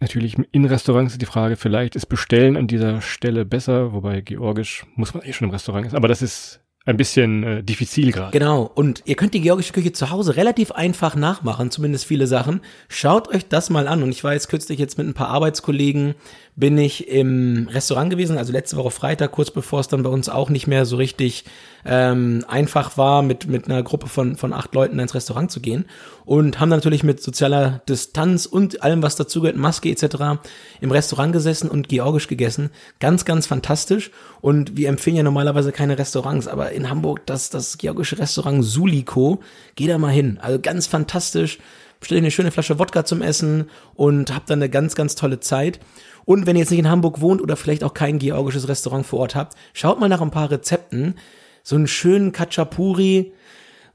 Natürlich 0.00 0.38
in 0.52 0.64
Restaurants 0.64 1.12
ist 1.12 1.20
die 1.20 1.26
Frage, 1.26 1.56
vielleicht 1.56 1.94
ist 1.94 2.06
Bestellen 2.06 2.56
an 2.56 2.66
dieser 2.66 3.02
Stelle 3.02 3.44
besser, 3.44 3.92
wobei 3.92 4.22
Georgisch 4.22 4.86
muss 4.94 5.12
man 5.12 5.22
eh 5.22 5.34
schon 5.34 5.48
im 5.48 5.52
Restaurant 5.52 5.86
ist, 5.86 5.94
aber 5.94 6.08
das 6.08 6.22
ist 6.22 6.62
ein 6.86 6.96
bisschen 6.96 7.42
äh, 7.42 7.62
diffizil 7.62 8.12
gerade. 8.12 8.30
Genau. 8.30 8.62
Und 8.62 9.02
ihr 9.04 9.16
könnt 9.16 9.34
die 9.34 9.40
georgische 9.40 9.72
Küche 9.72 9.92
zu 9.92 10.10
Hause 10.10 10.36
relativ 10.36 10.70
einfach 10.70 11.16
nachmachen, 11.16 11.70
zumindest 11.70 12.06
viele 12.06 12.28
Sachen. 12.28 12.60
Schaut 12.88 13.28
euch 13.28 13.46
das 13.46 13.70
mal 13.70 13.88
an. 13.88 14.02
Und 14.04 14.10
ich 14.10 14.22
war 14.24 14.32
jetzt 14.32 14.48
kürzlich 14.48 14.78
jetzt 14.78 14.96
mit 14.96 15.06
ein 15.06 15.12
paar 15.12 15.28
Arbeitskollegen, 15.28 16.14
bin 16.58 16.78
ich 16.78 17.08
im 17.08 17.68
Restaurant 17.70 18.08
gewesen, 18.08 18.38
also 18.38 18.50
letzte 18.50 18.78
Woche 18.78 18.90
Freitag, 18.90 19.32
kurz 19.32 19.50
bevor 19.50 19.80
es 19.80 19.88
dann 19.88 20.02
bei 20.02 20.08
uns 20.08 20.30
auch 20.30 20.48
nicht 20.48 20.66
mehr 20.66 20.86
so 20.86 20.96
richtig 20.96 21.44
ähm, 21.84 22.46
einfach 22.48 22.96
war, 22.96 23.20
mit, 23.20 23.46
mit 23.46 23.66
einer 23.66 23.82
Gruppe 23.82 24.08
von, 24.08 24.36
von 24.36 24.54
acht 24.54 24.74
Leuten 24.74 24.98
ins 24.98 25.14
Restaurant 25.14 25.50
zu 25.50 25.60
gehen. 25.60 25.84
Und 26.24 26.58
haben 26.58 26.70
natürlich 26.70 27.04
mit 27.04 27.22
sozialer 27.22 27.82
Distanz 27.86 28.46
und 28.46 28.82
allem, 28.82 29.02
was 29.02 29.16
dazugehört, 29.16 29.58
Maske 29.58 29.90
etc. 29.90 30.40
im 30.80 30.90
Restaurant 30.90 31.34
gesessen 31.34 31.68
und 31.68 31.90
georgisch 31.90 32.26
gegessen. 32.26 32.70
Ganz, 33.00 33.26
ganz 33.26 33.46
fantastisch. 33.46 34.10
Und 34.40 34.78
wir 34.78 34.88
empfehlen 34.88 35.16
ja 35.16 35.22
normalerweise 35.22 35.72
keine 35.72 35.98
Restaurants, 35.98 36.48
aber 36.48 36.72
in 36.72 36.88
Hamburg 36.88 37.26
das, 37.26 37.50
das 37.50 37.76
georgische 37.76 38.18
Restaurant 38.18 38.64
Suliko, 38.64 39.40
geh 39.74 39.86
da 39.86 39.98
mal 39.98 40.08
hin. 40.08 40.38
Also 40.40 40.58
ganz 40.58 40.86
fantastisch. 40.86 41.58
Bestell 42.00 42.16
dir 42.16 42.24
eine 42.24 42.30
schöne 42.30 42.50
Flasche 42.50 42.78
Wodka 42.78 43.04
zum 43.04 43.22
Essen 43.22 43.70
und 43.94 44.34
habt 44.34 44.50
dann 44.50 44.60
eine 44.60 44.70
ganz, 44.70 44.94
ganz 44.94 45.14
tolle 45.14 45.40
Zeit. 45.40 45.80
Und 46.24 46.46
wenn 46.46 46.56
ihr 46.56 46.60
jetzt 46.60 46.70
nicht 46.70 46.80
in 46.80 46.90
Hamburg 46.90 47.20
wohnt 47.20 47.40
oder 47.40 47.56
vielleicht 47.56 47.84
auch 47.84 47.94
kein 47.94 48.18
georgisches 48.18 48.68
Restaurant 48.68 49.06
vor 49.06 49.20
Ort 49.20 49.34
habt, 49.34 49.56
schaut 49.72 50.00
mal 50.00 50.08
nach 50.08 50.20
ein 50.20 50.30
paar 50.30 50.50
Rezepten. 50.50 51.14
So 51.62 51.76
einen 51.76 51.86
schönen 51.86 52.32
Kachapuri, 52.32 53.32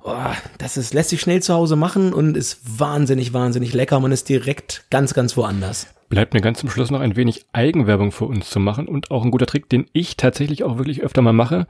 oh, 0.03 0.15
das 0.57 0.77
ist, 0.77 0.93
lässt 0.93 1.09
sich 1.09 1.21
schnell 1.21 1.41
zu 1.41 1.53
Hause 1.53 1.75
machen 1.75 2.13
und 2.13 2.37
ist 2.37 2.79
wahnsinnig, 2.79 3.33
wahnsinnig 3.33 3.73
lecker. 3.73 3.99
Man 3.99 4.11
ist 4.11 4.29
direkt 4.29 4.85
ganz, 4.89 5.13
ganz 5.13 5.37
woanders. 5.37 5.87
Bleibt 6.09 6.33
mir 6.33 6.41
ganz 6.41 6.59
zum 6.59 6.69
Schluss 6.69 6.91
noch 6.91 6.99
ein 6.99 7.15
wenig 7.15 7.45
Eigenwerbung 7.53 8.11
für 8.11 8.25
uns 8.25 8.49
zu 8.49 8.59
machen 8.59 8.87
und 8.87 9.11
auch 9.11 9.23
ein 9.23 9.31
guter 9.31 9.45
Trick, 9.45 9.69
den 9.69 9.85
ich 9.93 10.17
tatsächlich 10.17 10.63
auch 10.63 10.77
wirklich 10.77 11.03
öfter 11.03 11.21
mal 11.21 11.31
mache. 11.31 11.67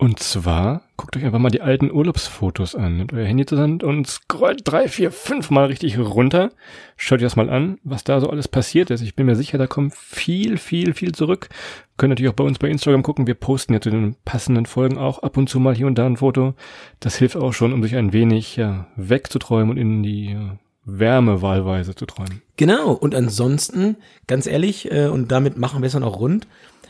Und 0.00 0.20
zwar, 0.20 0.82
guckt 0.96 1.16
euch 1.16 1.24
einfach 1.24 1.40
mal 1.40 1.50
die 1.50 1.60
alten 1.60 1.90
Urlaubsfotos 1.90 2.76
an. 2.76 2.98
Nehmt 2.98 3.12
euer 3.12 3.26
Handy 3.26 3.44
zusammen 3.44 3.82
und 3.82 4.06
scrollt 4.06 4.60
drei, 4.62 4.86
vier, 4.86 5.10
fünf 5.10 5.50
Mal 5.50 5.66
richtig 5.66 5.98
runter. 5.98 6.52
Schaut 6.96 7.18
euch 7.18 7.24
das 7.24 7.34
mal 7.34 7.50
an, 7.50 7.78
was 7.82 8.04
da 8.04 8.20
so 8.20 8.30
alles 8.30 8.46
passiert 8.46 8.90
ist. 8.90 9.00
Ich 9.00 9.16
bin 9.16 9.26
mir 9.26 9.34
sicher, 9.34 9.58
da 9.58 9.66
kommt 9.66 9.96
viel, 9.96 10.56
viel, 10.56 10.94
viel 10.94 11.16
zurück. 11.16 11.48
Könnt 11.96 12.10
natürlich 12.10 12.30
auch 12.30 12.36
bei 12.36 12.44
uns 12.44 12.60
bei 12.60 12.68
Instagram 12.68 13.02
gucken. 13.02 13.26
Wir 13.26 13.34
posten 13.34 13.72
ja 13.72 13.80
zu 13.80 13.90
den 13.90 14.14
passenden 14.24 14.66
Folgen 14.66 14.98
auch 14.98 15.18
ab 15.24 15.36
und 15.36 15.48
zu 15.48 15.58
mal 15.58 15.74
hier 15.74 15.88
und 15.88 15.98
da 15.98 16.06
ein 16.06 16.18
Foto. 16.18 16.54
Das 17.00 17.16
hilft 17.16 17.34
auch 17.34 17.52
schon, 17.52 17.72
um 17.72 17.82
sich 17.82 17.96
ein 17.96 18.12
wenig 18.12 18.54
ja, 18.54 18.86
wegzuträumen 18.94 19.70
und 19.70 19.78
in 19.78 20.04
die 20.04 20.30
ja, 20.30 20.58
Wärme 20.84 21.42
wahlweise 21.42 21.96
zu 21.96 22.06
träumen. 22.06 22.40
Genau, 22.56 22.92
und 22.92 23.16
ansonsten, 23.16 23.96
ganz 24.28 24.46
ehrlich, 24.46 24.92
äh, 24.92 25.08
und 25.08 25.32
damit 25.32 25.58
machen 25.58 25.82
wir 25.82 25.88
es 25.88 25.94
dann 25.94 26.04
auch 26.04 26.20
rund, 26.20 26.46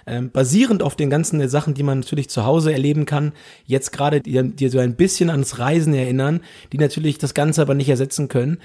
ähm, 0.09 0.31
basierend 0.31 0.83
auf 0.83 0.97
den 0.97 1.11
ganzen 1.11 1.47
Sachen, 1.49 1.75
die 1.75 1.83
man 1.83 2.01
natürlich 2.01 2.31
zu 2.31 2.45
Hause 2.45 2.73
erleben 2.73 3.05
kann, 3.05 3.33
jetzt 3.67 3.93
gerade 3.93 4.21
die, 4.21 4.43
die 4.43 4.69
so 4.69 4.79
ein 4.79 4.97
bisschen 4.97 5.31
ans 5.31 5.59
Reisen 5.59 5.95
erinnern, 5.95 6.41
die 6.73 6.79
natürlich 6.79 7.19
das 7.19 7.35
Ganze 7.35 7.63
aber 7.63 7.75
nicht 7.75 7.89
ersetzen 7.89 8.29
können. 8.29 8.59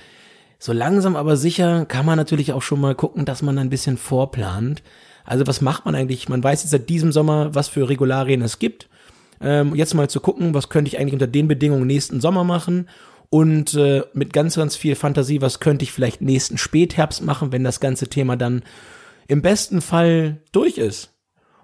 So 0.58 0.71
langsam 0.71 1.15
aber 1.15 1.36
sicher 1.36 1.86
kann 1.86 2.06
man 2.06 2.17
natürlich 2.17 2.53
auch 2.53 2.62
schon 2.62 2.79
mal 2.79 2.95
gucken, 2.95 3.25
dass 3.25 3.41
man 3.41 3.58
ein 3.58 3.69
bisschen 3.69 3.97
vorplant. 3.97 4.82
Also 5.25 5.45
was 5.45 5.62
macht 5.62 5.86
man 5.86 5.95
eigentlich? 5.95 6.29
Man 6.29 6.43
weiß 6.43 6.63
jetzt 6.63 6.71
seit 6.71 6.89
diesem 6.89 7.12
Sommer, 7.12 7.53
was 7.53 7.67
für 7.67 7.89
Regularien 7.89 8.41
es 8.41 8.60
gibt. 8.60 8.88
Ähm, 9.41 9.75
jetzt 9.75 9.93
mal 9.93 10.10
zu 10.10 10.21
gucken, 10.21 10.53
was 10.53 10.69
könnte 10.69 10.88
ich 10.88 10.99
eigentlich 10.99 11.13
unter 11.13 11.27
den 11.27 11.49
Bedingungen 11.49 11.88
nächsten 11.88 12.21
Sommer 12.21 12.45
machen 12.45 12.88
und 13.29 13.73
äh, 13.73 14.03
mit 14.13 14.32
ganz, 14.32 14.56
ganz 14.56 14.75
viel 14.75 14.95
Fantasie, 14.95 15.41
was 15.41 15.60
könnte 15.60 15.84
ich 15.84 15.91
vielleicht 15.91 16.21
nächsten 16.21 16.58
Spätherbst 16.58 17.23
machen, 17.23 17.51
wenn 17.51 17.63
das 17.63 17.79
ganze 17.79 18.08
Thema 18.08 18.38
dann 18.38 18.63
im 19.27 19.41
besten 19.41 19.82
Fall 19.82 20.38
durch 20.51 20.77
ist. 20.77 21.12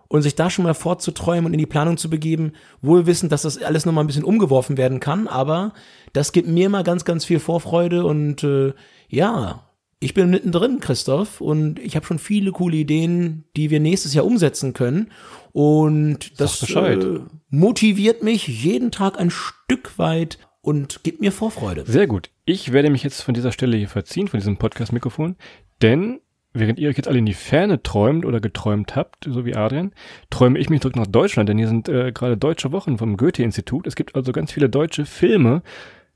Und 0.10 0.24
sich 0.24 0.36
da 0.36 0.50
schon 0.50 0.64
mal 0.64 0.74
vorzuträumen 0.74 1.46
und 1.46 1.54
in 1.54 1.60
die 1.60 1.66
Planung 1.66 1.96
zu 1.96 2.10
begeben, 2.10 2.54
wohl 2.82 3.06
wissend, 3.06 3.32
dass 3.32 3.44
das 3.44 3.62
alles 3.62 3.86
nochmal 3.86 4.04
ein 4.04 4.08
bisschen 4.08 4.24
umgeworfen 4.24 4.76
werden 4.76 5.00
kann, 5.00 5.28
aber 5.28 5.74
das 6.14 6.32
gibt 6.32 6.48
mir 6.48 6.70
mal 6.70 6.84
ganz, 6.84 7.06
ganz 7.06 7.26
viel 7.26 7.40
Vorfreude 7.40 8.04
und 8.04 8.44
äh, 8.44 8.74
ja, 9.08 9.70
ich 10.00 10.14
bin 10.14 10.30
mittendrin, 10.30 10.80
Christoph, 10.80 11.42
und 11.42 11.78
ich 11.80 11.96
habe 11.96 12.06
schon 12.06 12.20
viele 12.20 12.52
coole 12.52 12.78
Ideen, 12.78 13.44
die 13.56 13.70
wir 13.70 13.80
nächstes 13.80 14.14
Jahr 14.14 14.26
umsetzen 14.26 14.74
können. 14.74 15.12
Und 15.52 16.40
das 16.40 16.64
äh, 16.70 17.20
motiviert 17.50 18.24
mich 18.24 18.48
jeden 18.48 18.92
Tag 18.92 19.20
ein 19.20 19.30
Stück 19.30 19.98
weit 19.98 20.38
und 20.62 21.04
gibt 21.04 21.20
mir 21.20 21.32
Vorfreude. 21.32 21.84
Sehr 21.86 22.08
gut. 22.08 22.30
Ich 22.46 22.72
werde 22.72 22.90
mich 22.90 23.04
jetzt 23.04 23.22
von 23.22 23.34
dieser 23.34 23.52
Stelle 23.52 23.76
hier 23.76 23.90
verziehen, 23.90 24.28
von 24.28 24.40
diesem 24.40 24.58
Podcast-Mikrofon, 24.58 25.36
denn 25.82 26.22
während 26.54 26.80
ihr 26.80 26.90
euch 26.90 26.98
jetzt 26.98 27.08
alle 27.08 27.20
in 27.20 27.26
die 27.26 27.34
Ferne 27.34 27.84
träumt 27.84 28.26
oder 28.26 28.40
geträumt 28.40 28.96
habt, 28.96 29.26
so 29.26 29.46
wie 29.46 29.56
Adrian, 29.56 29.92
träume 30.30 30.58
ich 30.60 30.70
mich 30.70 30.82
zurück 30.82 30.96
nach 30.96 31.08
Deutschland, 31.08 31.50
denn 31.50 31.58
hier 31.58 31.68
sind 31.68 31.90
äh, 31.90 32.12
gerade 32.12 32.38
deutsche 32.38 32.72
Wochen 32.72 32.98
vom 32.98 33.18
Goethe-Institut. 33.18 33.86
Es 33.88 33.96
gibt 33.96 34.16
also 34.16 34.32
ganz 34.32 34.52
viele 34.52 34.70
deutsche 34.70 35.06
Filme, 35.06 35.62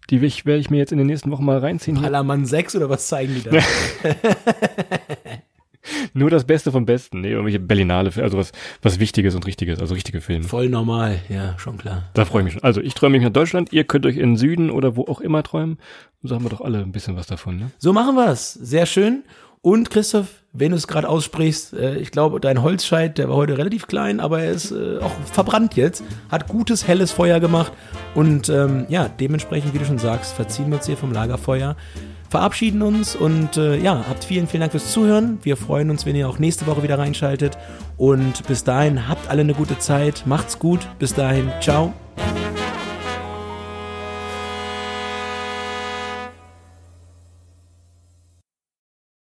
die 0.09 0.17
ich, 0.17 0.45
werde 0.45 0.59
ich 0.59 0.69
mir 0.69 0.77
jetzt 0.77 0.91
in 0.91 0.97
den 0.97 1.07
nächsten 1.07 1.31
Wochen 1.31 1.45
mal 1.45 1.59
reinziehen. 1.59 2.01
Ballermann 2.01 2.45
6 2.45 2.75
oder 2.75 2.89
was 2.89 3.07
zeigen 3.07 3.35
die 3.35 3.43
da? 3.43 3.51
Nur 6.13 6.29
das 6.29 6.45
Beste 6.45 6.71
vom 6.71 6.85
Besten. 6.85 7.21
Nee, 7.21 7.31
irgendwelche 7.31 7.59
Berlinale, 7.59 8.11
also 8.17 8.37
was, 8.37 8.51
was 8.81 8.99
Wichtiges 8.99 9.35
und 9.35 9.45
Richtiges, 9.45 9.79
also 9.79 9.93
richtige 9.93 10.21
Filme. 10.21 10.45
Voll 10.45 10.69
normal, 10.69 11.19
ja, 11.29 11.57
schon 11.59 11.77
klar. 11.77 12.03
Da 12.13 12.23
freue 12.25 12.41
ich 12.41 12.45
mich 12.45 12.53
schon. 12.53 12.63
Also 12.63 12.79
ich 12.81 12.93
träume 12.93 13.17
mich 13.17 13.23
nach 13.23 13.33
Deutschland, 13.33 13.73
ihr 13.73 13.83
könnt 13.83 14.05
euch 14.05 14.15
in 14.15 14.31
den 14.31 14.37
Süden 14.37 14.69
oder 14.69 14.95
wo 14.95 15.03
auch 15.03 15.19
immer 15.19 15.43
träumen. 15.43 15.77
So 16.21 16.35
haben 16.35 16.45
wir 16.45 16.49
doch 16.49 16.61
alle 16.61 16.79
ein 16.79 16.93
bisschen 16.93 17.17
was 17.17 17.27
davon, 17.27 17.57
ne? 17.57 17.71
So 17.79 17.91
machen 17.91 18.15
wir's. 18.15 18.53
Sehr 18.53 18.85
schön. 18.85 19.23
Und 19.63 19.89
Christoph, 19.89 20.43
wenn 20.51 20.71
du 20.71 20.77
es 20.77 20.89
gerade 20.89 21.07
aussprichst, 21.07 21.71
äh, 21.73 21.95
ich 21.95 22.11
glaube, 22.11 22.41
dein 22.41 22.61
Holzscheit, 22.61 23.17
der 23.17 23.29
war 23.29 23.37
heute 23.37 23.57
relativ 23.57 23.87
klein, 23.87 24.19
aber 24.19 24.41
er 24.41 24.51
ist 24.51 24.71
äh, 24.71 24.99
auch 24.99 25.13
verbrannt 25.31 25.77
jetzt, 25.77 26.03
hat 26.29 26.49
gutes, 26.49 26.85
helles 26.85 27.13
Feuer 27.13 27.39
gemacht. 27.39 27.71
Und 28.13 28.49
ähm, 28.49 28.85
ja, 28.89 29.07
dementsprechend, 29.07 29.73
wie 29.73 29.79
du 29.79 29.85
schon 29.85 29.99
sagst, 29.99 30.33
verziehen 30.33 30.67
wir 30.67 30.75
uns 30.75 30.85
hier 30.85 30.97
vom 30.97 31.13
Lagerfeuer, 31.13 31.77
verabschieden 32.29 32.81
uns 32.81 33.15
und 33.15 33.55
äh, 33.55 33.77
ja, 33.77 34.03
habt 34.09 34.25
vielen, 34.25 34.47
vielen 34.47 34.61
Dank 34.61 34.73
fürs 34.73 34.91
Zuhören. 34.91 35.39
Wir 35.43 35.55
freuen 35.55 35.89
uns, 35.89 36.05
wenn 36.05 36.17
ihr 36.17 36.27
auch 36.27 36.39
nächste 36.39 36.67
Woche 36.67 36.83
wieder 36.83 36.99
reinschaltet. 36.99 37.57
Und 37.95 38.45
bis 38.45 38.65
dahin, 38.65 39.07
habt 39.07 39.29
alle 39.29 39.41
eine 39.41 39.53
gute 39.53 39.79
Zeit, 39.79 40.23
macht's 40.25 40.59
gut. 40.59 40.81
Bis 40.99 41.13
dahin, 41.13 41.49
ciao. 41.61 41.93